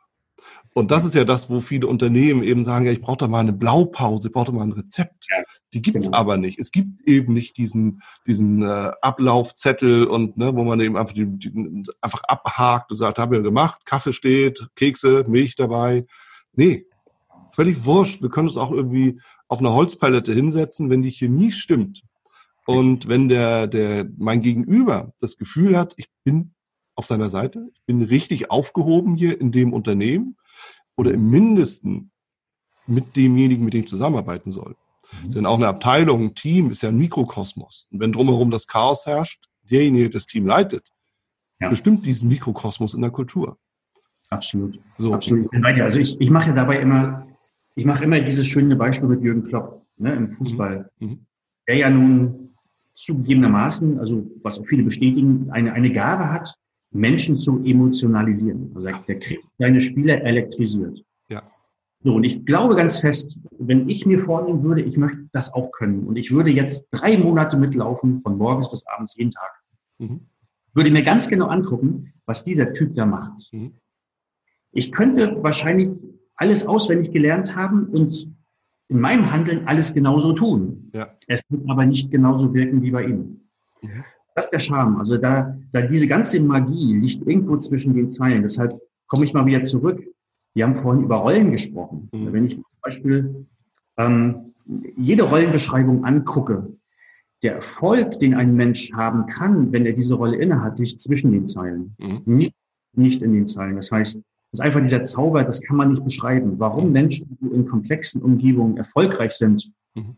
[0.78, 3.40] Und das ist ja das, wo viele Unternehmen eben sagen, ja, ich brauche da mal
[3.40, 5.26] eine Blaupause, ich brauche da mal ein Rezept.
[5.30, 5.42] Ja,
[5.74, 6.18] die gibt's genau.
[6.18, 6.60] aber nicht.
[6.60, 11.28] Es gibt eben nicht diesen, diesen äh, Ablaufzettel und ne, wo man eben einfach, die,
[11.28, 16.08] die, einfach abhakt und sagt, habe ja gemacht, Kaffee steht, Kekse, Milch dabei.
[16.52, 16.88] Nee,
[17.54, 18.22] völlig wurscht.
[18.22, 22.04] Wir können uns auch irgendwie auf einer Holzpalette hinsetzen, wenn die Chemie stimmt.
[22.66, 26.54] Und wenn der, der, mein Gegenüber das Gefühl hat, ich bin
[26.96, 30.36] auf seiner Seite, ich bin richtig aufgehoben hier in dem Unternehmen,
[30.96, 32.12] oder im Mindesten
[32.88, 34.76] mit demjenigen, mit dem ich zusammenarbeiten soll.
[35.24, 35.32] Mhm.
[35.32, 37.88] Denn auch eine Abteilung, ein Team ist ja ein Mikrokosmos.
[37.92, 40.90] Und wenn drumherum das Chaos herrscht, derjenige, der das Team leitet,
[41.60, 41.70] ja.
[41.70, 43.58] bestimmt diesen Mikrokosmos in der Kultur.
[44.30, 44.80] Absolut.
[44.98, 45.14] So.
[45.14, 45.48] Absolut.
[45.64, 47.28] Also ich, ich mache dabei immer,
[47.76, 51.08] ich mache immer dieses schöne Beispiel mit Jürgen Klopp ne, im Fußball, mhm.
[51.08, 51.26] mhm.
[51.68, 52.56] der ja nun
[52.96, 56.56] zugegebenermaßen, also was auch viele bestätigen, eine, eine Gabe hat,
[56.96, 58.72] Menschen zu emotionalisieren.
[58.74, 61.04] Also der kriegt seine Spieler elektrisiert.
[61.30, 61.42] Ja.
[62.04, 65.72] So, und ich glaube ganz fest, wenn ich mir vornehmen würde, ich möchte das auch
[65.72, 69.52] können und ich würde jetzt drei Monate mitlaufen, von morgens bis abends jeden Tag,
[69.98, 70.22] mhm.
[70.74, 73.52] würde mir ganz genau angucken, was dieser Typ da macht.
[73.52, 73.74] Mhm.
[74.72, 75.90] Ich könnte wahrscheinlich
[76.36, 78.32] alles auswendig gelernt haben und
[78.88, 80.92] in meinem Handeln alles genauso tun.
[80.94, 81.10] Ja.
[81.28, 83.42] Es wird aber nicht genauso wirken wie bei ihm.
[83.82, 84.04] Mhm.
[84.36, 84.98] Das ist der Charme.
[84.98, 88.42] Also da, da diese ganze Magie liegt irgendwo zwischen den Zeilen.
[88.42, 88.74] Deshalb
[89.08, 90.04] komme ich mal wieder zurück.
[90.54, 92.10] Wir haben vorhin über Rollen gesprochen.
[92.12, 92.34] Mhm.
[92.34, 93.46] Wenn ich zum Beispiel
[93.98, 94.54] ähm,
[94.98, 96.68] jede Rollenbeschreibung angucke,
[97.44, 101.48] der Erfolg, den ein Mensch haben kann, wenn er diese Rolle innehat, liegt zwischen den
[101.48, 102.22] Zeilen, mhm.
[102.26, 102.56] nicht,
[102.94, 103.76] nicht in den Zeilen.
[103.76, 106.60] Das heißt, das ist einfach dieser Zauber, das kann man nicht beschreiben.
[106.60, 106.94] Warum mhm.
[106.94, 110.16] Menschen in komplexen Umgebungen erfolgreich sind, mhm.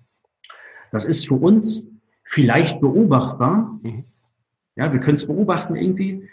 [0.91, 1.85] das ist für uns
[2.27, 3.79] vielleicht beobachtbar.
[3.81, 4.03] Mhm.
[4.75, 6.27] Ja, wir können es beobachten irgendwie,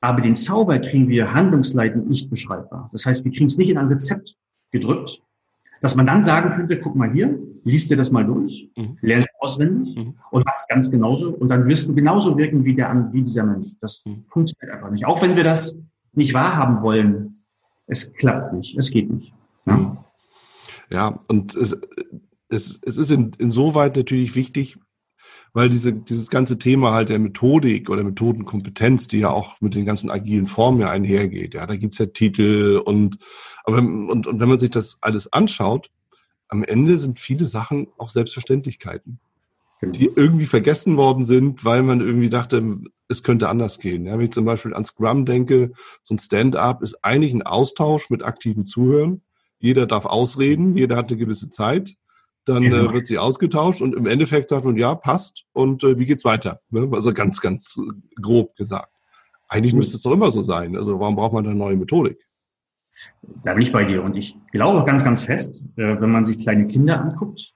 [0.00, 2.90] aber den Zauber kriegen wir handlungsleitend nicht beschreibbar.
[2.92, 4.36] Das heißt, wir kriegen es nicht in ein Rezept
[4.72, 5.22] gedrückt,
[5.80, 8.96] dass man dann sagen könnte, guck mal hier, liest dir das mal durch, mhm.
[9.00, 10.14] lernst auswendig mhm.
[10.30, 13.68] und machst ganz genauso und dann wirst du genauso wirken wie, der, wie dieser Mensch.
[13.80, 14.24] Das mhm.
[14.28, 15.06] funktioniert einfach nicht.
[15.06, 15.76] Auch wenn wir das
[16.12, 17.44] nicht wahrhaben wollen,
[17.86, 19.32] es klappt nicht, es geht nicht.
[19.66, 19.98] Ja, mhm.
[20.90, 21.76] ja und es,
[22.48, 24.78] es, es ist in, insoweit natürlich wichtig,
[25.54, 29.86] weil diese, dieses ganze Thema halt der Methodik oder Methodenkompetenz, die ja auch mit den
[29.86, 33.18] ganzen agilen Formen ja einhergeht, ja, da gibt's ja Titel und,
[33.62, 35.90] aber, und, und wenn man sich das alles anschaut,
[36.48, 39.20] am Ende sind viele Sachen auch Selbstverständlichkeiten,
[39.80, 39.92] genau.
[39.92, 44.06] die irgendwie vergessen worden sind, weil man irgendwie dachte, es könnte anders gehen.
[44.06, 48.10] Ja, wenn ich zum Beispiel an Scrum denke, so ein Stand-up ist eigentlich ein Austausch
[48.10, 49.22] mit aktivem Zuhören.
[49.60, 51.94] Jeder darf ausreden, jeder hat eine gewisse Zeit
[52.44, 52.90] dann genau.
[52.90, 56.24] äh, wird sie ausgetauscht und im Endeffekt sagt man, ja, passt und äh, wie geht's
[56.24, 56.60] weiter?
[56.70, 56.88] Ne?
[56.92, 57.78] Also ganz, ganz
[58.20, 58.90] grob gesagt.
[59.48, 59.76] Eigentlich so.
[59.76, 60.76] müsste es doch immer so sein.
[60.76, 62.18] Also warum braucht man da neue Methodik?
[63.42, 64.02] Da bin ich bei dir.
[64.02, 67.54] Und ich glaube ganz, ganz fest, äh, wenn man sich kleine Kinder anguckt,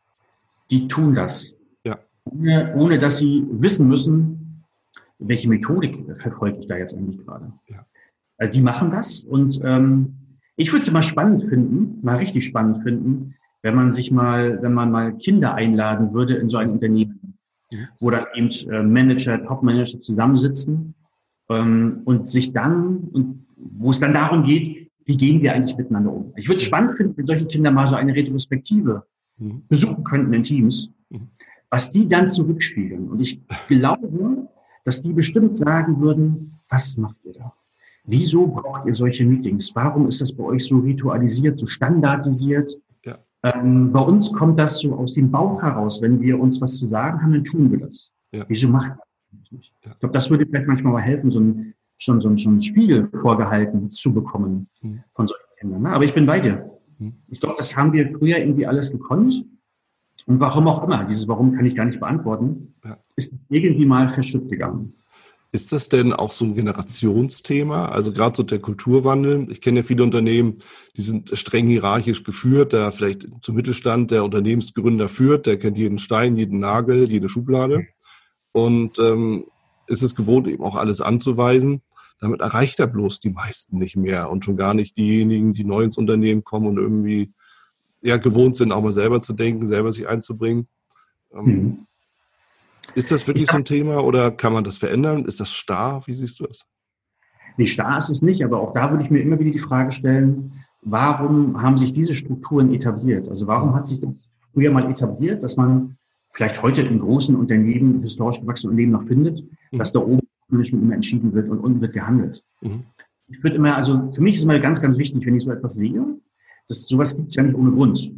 [0.70, 1.53] die tun das.
[1.85, 1.98] Ja.
[2.24, 4.64] Ohne, ohne dass sie wissen müssen,
[5.18, 7.53] welche Methodik verfolge ich da jetzt eigentlich gerade.
[7.68, 7.87] Ja.
[8.37, 10.14] Also die machen das und ähm,
[10.57, 14.73] ich würde es immer spannend finden, mal richtig spannend finden, wenn man sich mal, wenn
[14.73, 17.38] man mal Kinder einladen würde in so ein Unternehmen.
[18.01, 20.94] wo dann eben äh, Manager, Top-Manager zusammensitzen
[21.51, 26.12] ähm, und sich dann, und wo es dann darum geht, wie gehen wir eigentlich miteinander
[26.12, 26.33] um.
[26.37, 29.05] Ich würde es spannend finden, wenn solche Kinder mal so eine Retrospektive
[29.38, 29.62] mhm.
[29.68, 31.29] besuchen könnten in Teams, mhm.
[31.71, 33.09] was die dann zurückspiegeln.
[33.09, 34.49] Und ich glaube,
[34.85, 37.53] dass die bestimmt sagen würden, was macht ihr da?
[38.05, 39.75] Wieso braucht ihr solche Meetings?
[39.75, 42.73] Warum ist das bei euch so ritualisiert, so standardisiert?
[43.44, 43.55] Ja.
[43.55, 46.03] Ähm, bei uns kommt das so aus dem Bauch heraus.
[46.03, 48.11] Wenn wir uns was zu sagen haben, dann tun wir das.
[48.33, 48.44] Ja.
[48.48, 48.90] Wieso macht
[49.33, 49.72] ihr das nicht?
[49.85, 49.92] Ja.
[49.92, 52.62] Ich glaube, das würde vielleicht manchmal mal helfen, so ein, schon so ein, so ein
[52.62, 55.03] Spiegel vorgehalten zu bekommen mhm.
[55.12, 55.83] von solchen Kindern.
[55.83, 55.90] Ne?
[55.90, 56.70] Aber ich bin bei dir.
[56.98, 57.14] Mhm.
[57.29, 59.44] Ich glaube, das haben wir früher irgendwie alles gekonnt.
[60.27, 62.74] Und warum auch immer, dieses Warum kann ich gar nicht beantworten,
[63.16, 64.94] ist irgendwie mal verschütt gegangen.
[65.50, 67.87] Ist das denn auch so ein Generationsthema?
[67.87, 69.50] Also gerade so der Kulturwandel.
[69.50, 70.58] Ich kenne ja viele Unternehmen,
[70.96, 75.98] die sind streng hierarchisch geführt, da vielleicht zum Mittelstand der Unternehmensgründer führt, der kennt jeden
[75.98, 77.87] Stein, jeden Nagel, jede Schublade.
[78.52, 79.46] Und ähm,
[79.87, 81.82] ist es gewohnt, eben auch alles anzuweisen.
[82.20, 85.82] Damit erreicht er bloß die meisten nicht mehr und schon gar nicht diejenigen, die neu
[85.82, 87.32] ins Unternehmen kommen und irgendwie
[88.02, 90.68] ja gewohnt sind, auch mal selber zu denken, selber sich einzubringen.
[91.32, 91.87] Ähm, mhm.
[92.94, 95.24] Ist das wirklich so ein Thema oder kann man das verändern?
[95.24, 96.03] Ist das starr?
[96.07, 96.64] Wie siehst du das?
[97.57, 99.90] Nee, starr ist es nicht, aber auch da würde ich mir immer wieder die Frage
[99.90, 103.29] stellen, warum haben sich diese Strukturen etabliert?
[103.29, 105.96] Also warum hat sich das früher mal etabliert, dass man
[106.31, 109.79] vielleicht heute in großen Unternehmen, historisch gewachsenen Unternehmen noch findet, mhm.
[109.79, 110.20] dass da oben
[110.62, 112.44] schon immer entschieden wird und unten wird gehandelt.
[112.61, 112.85] Mhm.
[113.29, 115.74] Ich würde immer, also für mich ist immer ganz, ganz wichtig, wenn ich so etwas
[115.74, 116.03] sehe,
[116.68, 118.12] dass sowas gibt es ja nicht ohne Grund.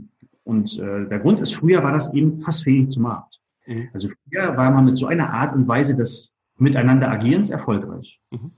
[0.45, 3.40] Und äh, der Grund ist, früher war das eben passfähig zum Markt.
[3.71, 3.89] Mhm.
[3.93, 8.21] Also früher war man mit so einer Art und Weise des Miteinander-Agierens erfolgreich.
[8.31, 8.51] Mhm.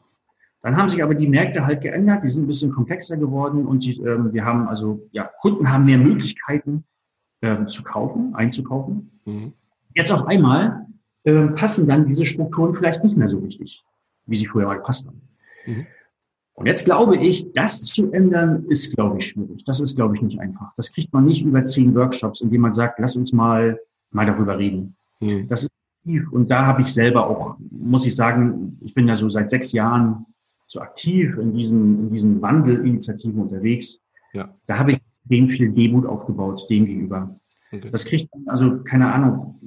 [0.62, 3.84] Dann haben sich aber die Märkte halt geändert, die sind ein bisschen komplexer geworden und
[3.84, 6.84] die, ähm, die haben also, ja, Kunden haben mehr Möglichkeiten
[7.40, 9.20] äh, zu kaufen, einzukaufen.
[9.24, 9.52] Mhm.
[9.94, 10.86] Jetzt auf einmal
[11.24, 13.84] äh, passen dann diese Strukturen vielleicht nicht mehr so richtig,
[14.26, 15.20] wie sie früher mal gepasst haben.
[15.66, 15.86] Mhm.
[16.54, 19.64] Und jetzt glaube ich, das zu ändern, ist, glaube ich, schwierig.
[19.64, 20.72] Das ist, glaube ich, nicht einfach.
[20.76, 24.58] Das kriegt man nicht über zehn Workshops, indem man sagt, lass uns mal, mal darüber
[24.58, 24.96] reden.
[25.22, 25.48] Mhm.
[25.48, 25.72] Das ist
[26.04, 26.30] tief.
[26.30, 29.72] Und da habe ich selber auch, muss ich sagen, ich bin ja so seit sechs
[29.72, 30.26] Jahren
[30.66, 33.98] so aktiv in diesen, in diesen Wandelinitiativen unterwegs.
[34.32, 34.54] Ja.
[34.66, 37.34] Da habe ich extrem viel Demut aufgebaut, dem gegenüber.
[37.70, 37.88] Okay.
[37.90, 39.58] Das kriegt, also keine Ahnung.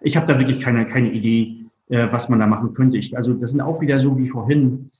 [0.00, 2.96] Ich habe da wirklich keine, keine Idee, äh, was man da machen könnte.
[2.96, 4.90] Ich, also das sind auch wieder so wie vorhin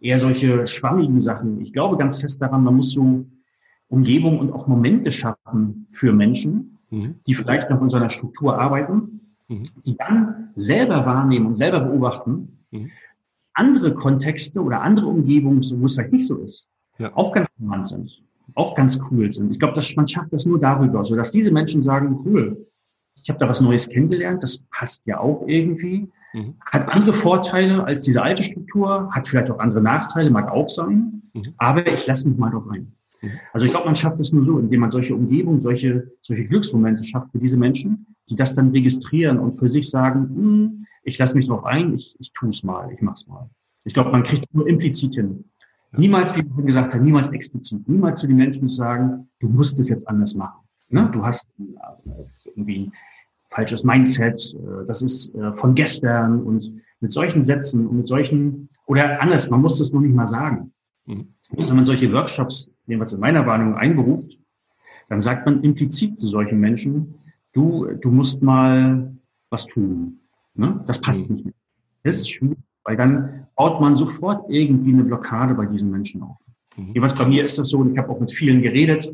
[0.00, 1.60] eher solche schwammigen Sachen.
[1.60, 3.24] Ich glaube ganz fest daran, man muss so
[3.88, 7.16] Umgebung und auch Momente schaffen für Menschen, mhm.
[7.26, 9.20] die vielleicht noch in so einer Struktur arbeiten,
[9.50, 9.64] mhm.
[9.84, 12.90] die dann selber wahrnehmen und selber beobachten, mhm.
[13.52, 16.66] andere Kontexte oder andere Umgebungen, wo es halt nicht so ist,
[16.98, 17.10] ja.
[17.14, 18.22] auch ganz spannend sind,
[18.54, 19.52] auch ganz cool sind.
[19.52, 22.64] Ich glaube, man schafft das nur darüber, so dass diese Menschen sagen, cool,
[23.22, 26.54] ich habe da was Neues kennengelernt, das passt ja auch irgendwie, mhm.
[26.64, 31.22] hat andere Vorteile als diese alte Struktur, hat vielleicht auch andere Nachteile, mag auch sein,
[31.34, 31.54] mhm.
[31.58, 32.92] aber ich lasse mich mal drauf ein.
[33.22, 33.30] Mhm.
[33.52, 37.04] Also ich glaube, man schafft das nur so, indem man solche Umgebungen, solche, solche Glücksmomente
[37.04, 41.36] schafft für diese Menschen, die das dann registrieren und für sich sagen, hm, ich lasse
[41.36, 43.48] mich drauf ein, ich, ich tue es mal, ich mache es mal.
[43.84, 45.44] Ich glaube, man kriegt es nur implizit hin.
[45.92, 47.88] Niemals, wie ich gesagt habe, niemals explizit.
[47.88, 50.60] Niemals zu den Menschen zu sagen, du musst es jetzt anders machen.
[50.88, 51.08] Ne?
[51.12, 51.48] Du hast
[52.44, 52.92] irgendwie ein
[53.44, 58.68] falsches Mindset, äh, das ist äh, von gestern und mit solchen Sätzen und mit solchen,
[58.86, 60.72] oder anders, man muss das nur nicht mal sagen.
[61.06, 61.34] Mhm.
[61.52, 64.38] Wenn man solche Workshops, jedenfalls in meiner Warnung, einberuft,
[65.08, 67.14] dann sagt man implizit zu solchen Menschen,
[67.52, 69.12] du, du musst mal
[69.48, 70.20] was tun.
[70.54, 70.82] Ne?
[70.86, 71.36] Das passt mhm.
[71.36, 71.54] nicht mehr.
[72.02, 76.38] Das ist schwierig, weil dann baut man sofort irgendwie eine Blockade bei diesen Menschen auf.
[76.76, 76.88] Mhm.
[76.88, 79.12] Jedenfalls bei mir ist das so, und ich habe auch mit vielen geredet,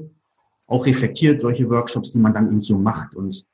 [0.67, 3.15] auch reflektiert, solche Workshops, die man dann eben so macht.
[3.15, 3.47] Und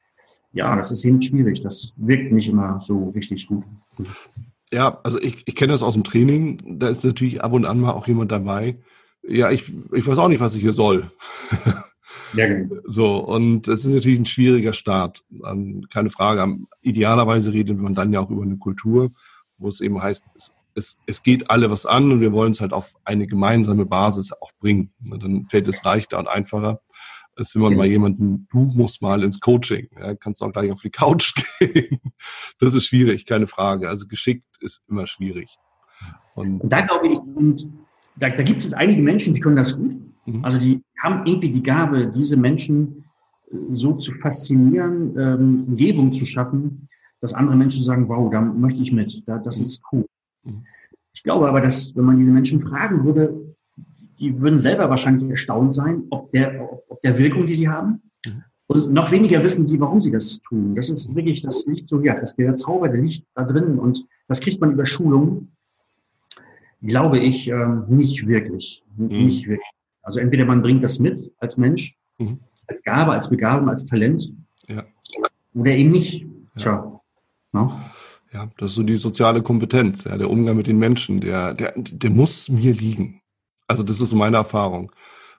[0.52, 1.62] ja, das ist eben schwierig.
[1.62, 3.64] Das wirkt nicht immer so richtig gut.
[4.72, 6.78] Ja, also ich, ich kenne das aus dem Training.
[6.78, 8.78] Da ist natürlich ab und an mal auch jemand dabei.
[9.22, 11.10] Ja, ich, ich weiß auch nicht, was ich hier soll.
[12.34, 12.76] Ja, genau.
[12.86, 15.22] So, und es ist natürlich ein schwieriger Start.
[15.92, 16.56] Keine Frage.
[16.80, 19.10] Idealerweise redet man dann ja auch über eine Kultur,
[19.58, 22.62] wo es eben heißt, es, es, es geht alle was an und wir wollen es
[22.62, 24.94] halt auf eine gemeinsame Basis auch bringen.
[25.00, 26.80] Dann fällt es leichter und einfacher
[27.36, 30.82] als wenn man mal jemanden, du musst mal ins Coaching, ja, kannst auch gleich auf
[30.82, 32.00] die Couch gehen.
[32.58, 33.88] Das ist schwierig, keine Frage.
[33.88, 35.56] Also geschickt ist immer schwierig.
[36.34, 37.68] Und, und da glaube ich, und
[38.16, 39.96] da, da, gibt es einige Menschen, die können das gut.
[40.26, 40.44] Mhm.
[40.44, 43.04] Also die haben irgendwie die Gabe, diese Menschen
[43.50, 46.88] äh, so zu faszinieren, ähm, Umgebung zu schaffen,
[47.20, 49.64] dass andere Menschen sagen, wow, da möchte ich mit, da, das mhm.
[49.64, 50.06] ist cool.
[50.44, 50.64] Mhm.
[51.14, 53.54] Ich glaube aber, dass wenn man diese Menschen fragen würde,
[54.18, 58.02] die würden selber wahrscheinlich erstaunt sein, ob der, ob der Wirkung, die sie haben.
[58.24, 58.44] Mhm.
[58.68, 60.74] Und noch weniger wissen sie, warum sie das tun.
[60.74, 64.06] Das ist wirklich, das liegt so, ja, das, der Zauber, der liegt da drin und
[64.28, 65.48] das kriegt man über Schulung,
[66.82, 68.82] glaube ich, ähm, nicht wirklich.
[68.96, 69.06] Mhm.
[69.08, 69.68] Nicht wirklich.
[70.02, 72.40] Also entweder man bringt das mit als Mensch, mhm.
[72.66, 74.32] als Gabe, als Begabung, als Talent,
[74.68, 74.84] ja.
[75.54, 76.26] oder eben nicht.
[76.56, 76.72] Tja.
[76.72, 77.00] Ja.
[77.52, 77.80] No?
[78.32, 81.74] ja, das ist so die soziale Kompetenz, ja, der Umgang mit den Menschen, der, der,
[81.76, 83.20] der muss mir liegen.
[83.66, 84.92] Also das ist meine Erfahrung.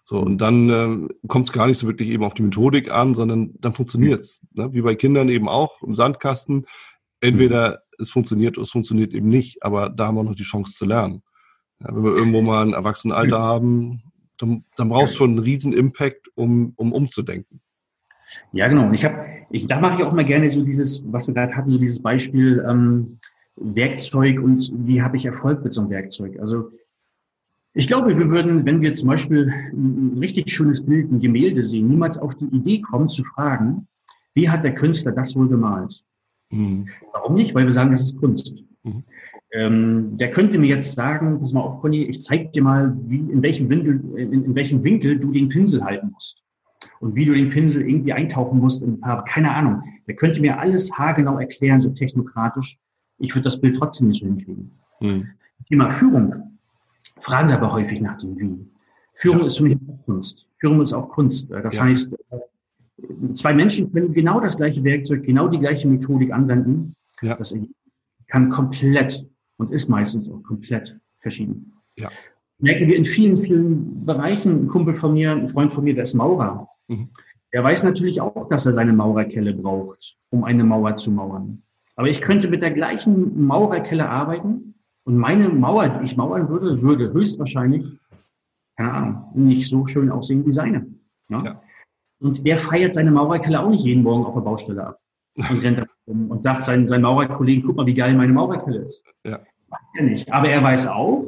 [0.05, 3.15] So, und dann äh, kommt es gar nicht so wirklich eben auf die Methodik an,
[3.15, 4.41] sondern dann funktioniert's.
[4.53, 4.73] Ne?
[4.73, 6.65] Wie bei Kindern eben auch im Sandkasten.
[7.21, 10.73] Entweder es funktioniert oder es funktioniert eben nicht, aber da haben wir noch die Chance
[10.73, 11.23] zu lernen.
[11.83, 14.01] Ja, wenn wir irgendwo mal ein Erwachsenenalter haben,
[14.37, 17.61] dann, dann brauchst du schon einen riesen Impact, um, um umzudenken.
[18.51, 18.87] Ja, genau.
[18.87, 21.55] Und ich habe, ich, da mache ich auch mal gerne so dieses, was wir gerade
[21.55, 23.19] hatten, so dieses Beispiel ähm,
[23.55, 26.39] Werkzeug und wie habe ich Erfolg mit so einem Werkzeug.
[26.39, 26.71] Also
[27.73, 31.87] ich glaube, wir würden, wenn wir zum Beispiel ein richtig schönes Bild, ein Gemälde sehen,
[31.87, 33.87] niemals auf die Idee kommen zu fragen,
[34.33, 36.03] wie hat der Künstler das wohl gemalt?
[36.49, 36.87] Mhm.
[37.11, 37.53] Warum nicht?
[37.53, 38.53] Weil wir sagen, das ist Kunst.
[38.83, 39.03] Mhm.
[39.53, 43.19] Ähm, der könnte mir jetzt sagen, pass mal auf, Conny, ich zeige dir mal, wie,
[43.19, 46.41] in, welchem Winkel, in, in, welchem Winkel du den Pinsel halten musst.
[46.99, 49.23] Und wie du den Pinsel irgendwie eintauchen musst in Farbe.
[49.27, 49.83] Keine Ahnung.
[50.07, 52.79] Der könnte mir alles haargenau erklären, so technokratisch.
[53.19, 54.71] Ich würde das Bild trotzdem nicht hinkriegen.
[54.99, 55.27] Mhm.
[55.67, 56.33] Thema Führung
[57.21, 58.65] fragen aber häufig nach dem Wie.
[59.13, 59.45] Führung ja.
[59.45, 60.47] ist für mich auch Kunst.
[60.57, 61.51] Führung ist auch Kunst.
[61.51, 61.83] Das ja.
[61.83, 62.15] heißt,
[63.35, 66.95] zwei Menschen können genau das gleiche Werkzeug, genau die gleiche Methodik anwenden.
[67.21, 67.35] Ja.
[67.35, 67.55] Das
[68.27, 69.25] kann komplett
[69.57, 71.73] und ist meistens auch komplett verschieden.
[71.97, 72.09] Ja.
[72.59, 74.63] Merken wir in vielen, vielen Bereichen.
[74.63, 76.67] Ein Kumpel von mir, ein Freund von mir, der ist Maurer.
[76.87, 77.09] Mhm.
[77.53, 81.61] Der weiß natürlich auch, dass er seine Maurerkelle braucht, um eine Mauer zu mauern.
[81.95, 84.73] Aber ich könnte mit der gleichen Maurerkelle arbeiten
[85.05, 87.85] und meine Mauer, die ich mauern würde, würde höchstwahrscheinlich,
[88.75, 90.87] keine Ahnung, nicht so schön aussehen wie seine.
[91.29, 91.43] Ja?
[91.43, 91.61] Ja.
[92.19, 94.99] Und der feiert seine Maurerkelle auch nicht jeden Morgen auf der Baustelle ab.
[95.35, 99.03] Und rennt um und sagt seinen, seinen Maurerkollegen, guck mal, wie geil meine Maurerkelle ist.
[99.25, 99.41] Ja.
[99.69, 100.31] Macht er nicht.
[100.31, 101.25] Aber er weiß auch,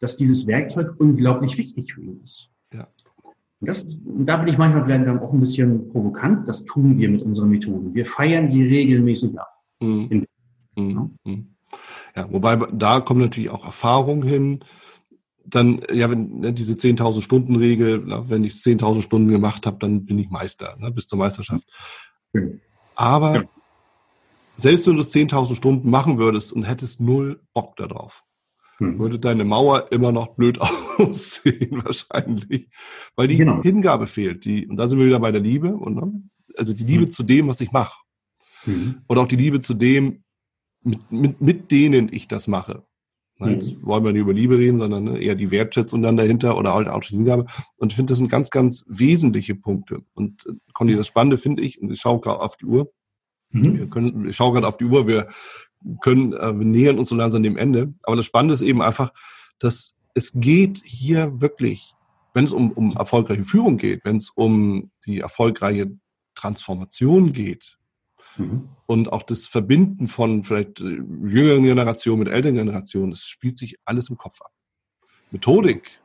[0.00, 2.50] dass dieses Werkzeug unglaublich wichtig für ihn ist.
[2.72, 2.88] Ja.
[3.60, 6.48] Und, das, und da bin ich manchmal vielleicht dann auch ein bisschen provokant.
[6.48, 7.94] Das tun wir mit unseren Methoden.
[7.94, 9.48] Wir feiern sie regelmäßig ab.
[9.80, 10.26] Mhm.
[10.76, 11.10] In, ja?
[11.24, 11.56] mhm.
[12.14, 14.60] Ja, wobei da kommt natürlich auch Erfahrung hin.
[15.44, 19.76] Dann, ja, wenn ne, diese 10.000 Stunden Regel, na, wenn ich 10.000 Stunden gemacht habe,
[19.78, 21.64] dann bin ich Meister, ne, bis zur Meisterschaft.
[22.96, 23.44] Aber ja.
[24.56, 28.24] selbst wenn du 10.000 Stunden machen würdest und hättest null Bock darauf,
[28.78, 28.98] hm.
[28.98, 30.58] würde deine Mauer immer noch blöd
[30.98, 32.68] aussehen wahrscheinlich,
[33.14, 33.62] weil die genau.
[33.62, 34.44] Hingabe fehlt.
[34.44, 35.76] Die, und da sind wir wieder bei der Liebe.
[35.76, 36.22] Und, ne,
[36.56, 37.10] also die Liebe hm.
[37.10, 38.00] zu dem, was ich mache.
[38.64, 39.02] Hm.
[39.06, 40.24] Und auch die Liebe zu dem,
[40.82, 42.84] mit, mit, mit denen ich das mache.
[43.38, 43.48] Mhm.
[43.50, 46.72] Jetzt wollen wir nicht über Liebe reden, sondern ne, eher die Wertschätzung dann dahinter oder
[46.72, 47.46] halt auch die Hingabe.
[47.76, 50.02] Und ich finde, das sind ganz, ganz wesentliche Punkte.
[50.16, 52.92] Und äh, Conny, das Spannende finde ich, und ich schaue gerade auf die Uhr,
[53.50, 53.78] mhm.
[53.78, 55.28] wir, können, wir schauen gerade auf die Uhr, wir
[56.00, 57.92] können, äh, wir nähern uns so langsam dem Ende.
[58.04, 59.12] Aber das Spannende ist eben einfach,
[59.58, 61.94] dass es geht hier wirklich,
[62.32, 65.90] wenn es um, um erfolgreiche Führung geht, wenn es um die erfolgreiche
[66.34, 67.75] Transformation geht,
[68.36, 68.68] Mhm.
[68.86, 73.78] Und auch das Verbinden von vielleicht äh, jüngeren Generationen mit älteren Generationen, das spielt sich
[73.84, 74.52] alles im Kopf ab.
[75.30, 76.00] Methodik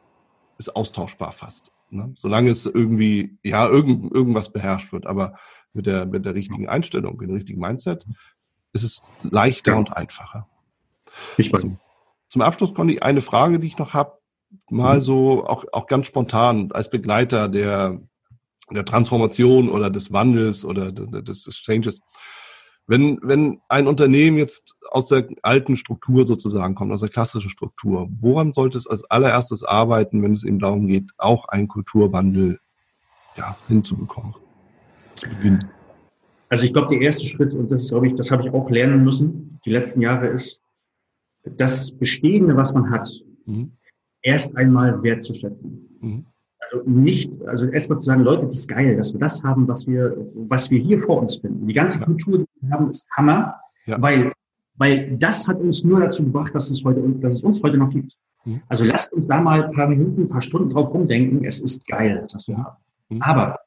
[0.58, 1.72] ist austauschbar fast.
[1.89, 2.13] Ne?
[2.15, 5.38] Solange es irgendwie, ja, irgend, irgendwas beherrscht wird, aber
[5.74, 8.06] mit der, mit der richtigen Einstellung, dem richtigen Mindset,
[8.74, 9.78] ist es leichter ja.
[9.78, 10.48] und einfacher.
[11.38, 11.80] Ich zum,
[12.30, 14.17] zum Abschluss, Conny, eine Frage, die ich noch habe,
[14.70, 15.02] mal mhm.
[15.02, 18.00] so auch, auch ganz spontan als Begleiter der,
[18.73, 21.99] der Transformation oder des Wandels oder des, des Changes.
[22.88, 28.10] Wenn, wenn ein Unternehmen jetzt aus der alten Struktur sozusagen kommt, aus der klassischen Struktur,
[28.19, 32.60] woran sollte es als allererstes arbeiten, wenn es eben darum geht, auch einen Kulturwandel
[33.38, 34.36] ja, hinzubekommen?
[35.21, 35.69] Beginnen.
[36.49, 39.03] Also ich glaube, der erste Schritt, und das glaube ich, das habe ich auch lernen
[39.03, 40.60] müssen, die letzten Jahre, ist,
[41.43, 43.10] das Bestehende, was man hat,
[43.45, 43.71] mhm.
[44.21, 45.97] erst einmal wertzuschätzen.
[46.01, 46.25] Mhm.
[46.62, 49.88] Also nicht, also erstmal zu sagen, Leute, das ist geil, dass wir das haben, was
[49.88, 50.15] wir,
[50.47, 51.67] was wir hier vor uns finden.
[51.67, 53.56] Die ganze Kultur, die wir haben, ist Hammer,
[53.88, 54.00] ja.
[54.00, 54.31] weil,
[54.75, 57.90] weil das hat uns nur dazu gebracht, dass es heute, dass es uns heute noch
[57.90, 58.15] gibt.
[58.46, 58.62] Mhm.
[58.67, 61.44] Also lasst uns da mal ein paar Minuten, ein paar Stunden drauf rumdenken.
[61.46, 62.77] Es ist geil, was wir haben.
[63.10, 63.21] Mhm.
[63.23, 63.60] Aber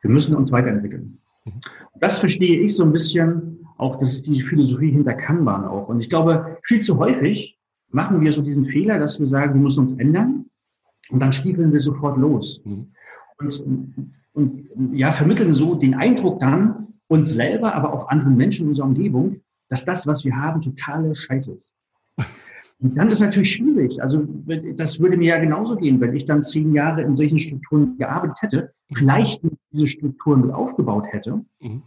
[0.00, 1.18] wir müssen uns weiterentwickeln.
[1.44, 1.52] Mhm.
[1.98, 5.88] Das verstehe ich so ein bisschen auch, das ist die Philosophie hinter Kanban auch.
[5.88, 7.58] Und ich glaube, viel zu häufig
[7.90, 10.46] machen wir so diesen Fehler, dass wir sagen, wir müssen uns ändern
[11.10, 12.60] und dann stiefeln wir sofort los.
[12.64, 12.92] Mhm.
[13.38, 18.68] Und, und ja, vermitteln so den Eindruck dann, uns selber, aber auch anderen Menschen in
[18.70, 21.72] unserer Umgebung, dass das, was wir haben, totale Scheiße ist.
[22.82, 24.02] Und dann ist natürlich schwierig.
[24.02, 24.26] Also
[24.76, 28.42] das würde mir ja genauso gehen, wenn ich dann zehn Jahre in solchen Strukturen gearbeitet
[28.42, 29.40] hätte, vielleicht
[29.70, 31.82] diese Strukturen mit aufgebaut hätte, mhm.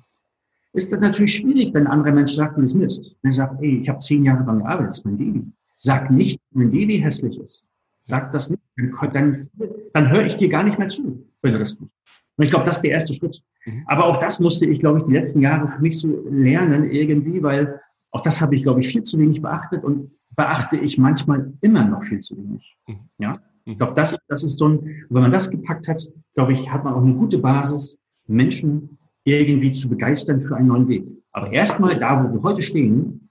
[0.72, 3.16] ist das natürlich schwierig, wenn ein anderer Mensch sagt, du bist Mist.
[3.22, 5.44] Wenn er sagt, ey, ich habe zehn Jahre lang gearbeitet, das ist mein Baby.
[5.76, 7.62] Sag nicht, mein Baby hässlich ist.
[8.08, 8.62] Sag das nicht.
[8.78, 9.50] Dann, dann,
[9.94, 11.92] dann höre ich dir gar nicht mehr zu, wenn du das tust.
[12.38, 13.42] Und ich glaube, das ist der erste Schritt.
[13.66, 13.84] Mhm.
[13.88, 17.42] Aber auch das musste ich, glaube ich, die letzten Jahre für mich so lernen irgendwie,
[17.42, 17.80] weil
[18.12, 21.84] auch das habe ich, glaube ich, viel zu wenig beachtet und beachte ich manchmal immer
[21.86, 22.78] noch viel zu wenig.
[22.88, 23.00] Mhm.
[23.18, 23.72] Ja, mhm.
[23.72, 26.84] ich glaube, das, das ist so ein, wenn man das gepackt hat, glaube ich, hat
[26.84, 27.98] man auch eine gute Basis,
[28.28, 31.06] Menschen irgendwie zu begeistern für einen neuen Weg.
[31.32, 33.30] Aber erstmal da, wo wir heute stehen,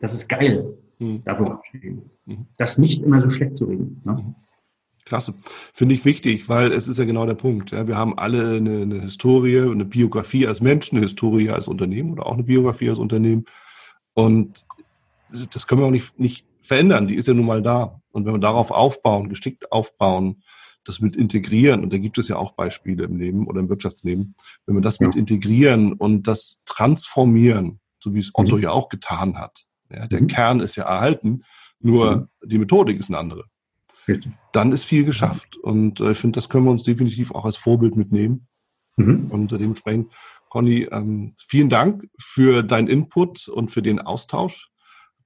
[0.00, 1.22] das ist geil, mhm.
[1.24, 2.10] da wo wir stehen.
[2.56, 4.02] Das nicht immer so schlecht zu reden.
[4.04, 4.34] Ne?
[5.04, 5.34] Klasse.
[5.72, 7.70] Finde ich wichtig, weil es ist ja genau der Punkt.
[7.70, 12.12] Ja, wir haben alle eine, eine Historie, eine Biografie als Menschen, eine Historie als Unternehmen
[12.12, 13.44] oder auch eine Biografie als Unternehmen.
[14.14, 14.66] Und
[15.30, 17.06] das können wir auch nicht, nicht verändern.
[17.06, 18.00] Die ist ja nun mal da.
[18.10, 20.42] Und wenn wir darauf aufbauen, geschickt aufbauen,
[20.84, 24.34] das mit integrieren, und da gibt es ja auch Beispiele im Leben oder im Wirtschaftsleben,
[24.66, 25.06] wenn wir das ja.
[25.06, 28.62] mit integrieren und das transformieren, so wie es Otto mhm.
[28.62, 29.65] ja auch getan hat.
[29.90, 30.26] Ja, der mhm.
[30.26, 31.42] Kern ist ja erhalten,
[31.80, 32.48] nur mhm.
[32.48, 33.44] die Methodik ist eine andere.
[34.08, 34.32] Richtig.
[34.52, 35.56] Dann ist viel geschafft.
[35.56, 38.46] Und äh, ich finde, das können wir uns definitiv auch als Vorbild mitnehmen.
[38.96, 39.30] Mhm.
[39.30, 40.12] Und äh, dementsprechend,
[40.48, 44.70] Conny, ähm, vielen Dank für deinen Input und für den Austausch.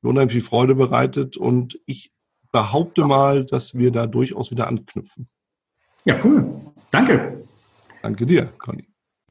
[0.02, 2.10] Unheimlich viel Freude bereitet und ich
[2.52, 5.28] behaupte mal, dass wir da durchaus wieder anknüpfen.
[6.06, 6.60] Ja, cool.
[6.90, 7.46] Danke.
[8.02, 8.89] Danke dir, Conny.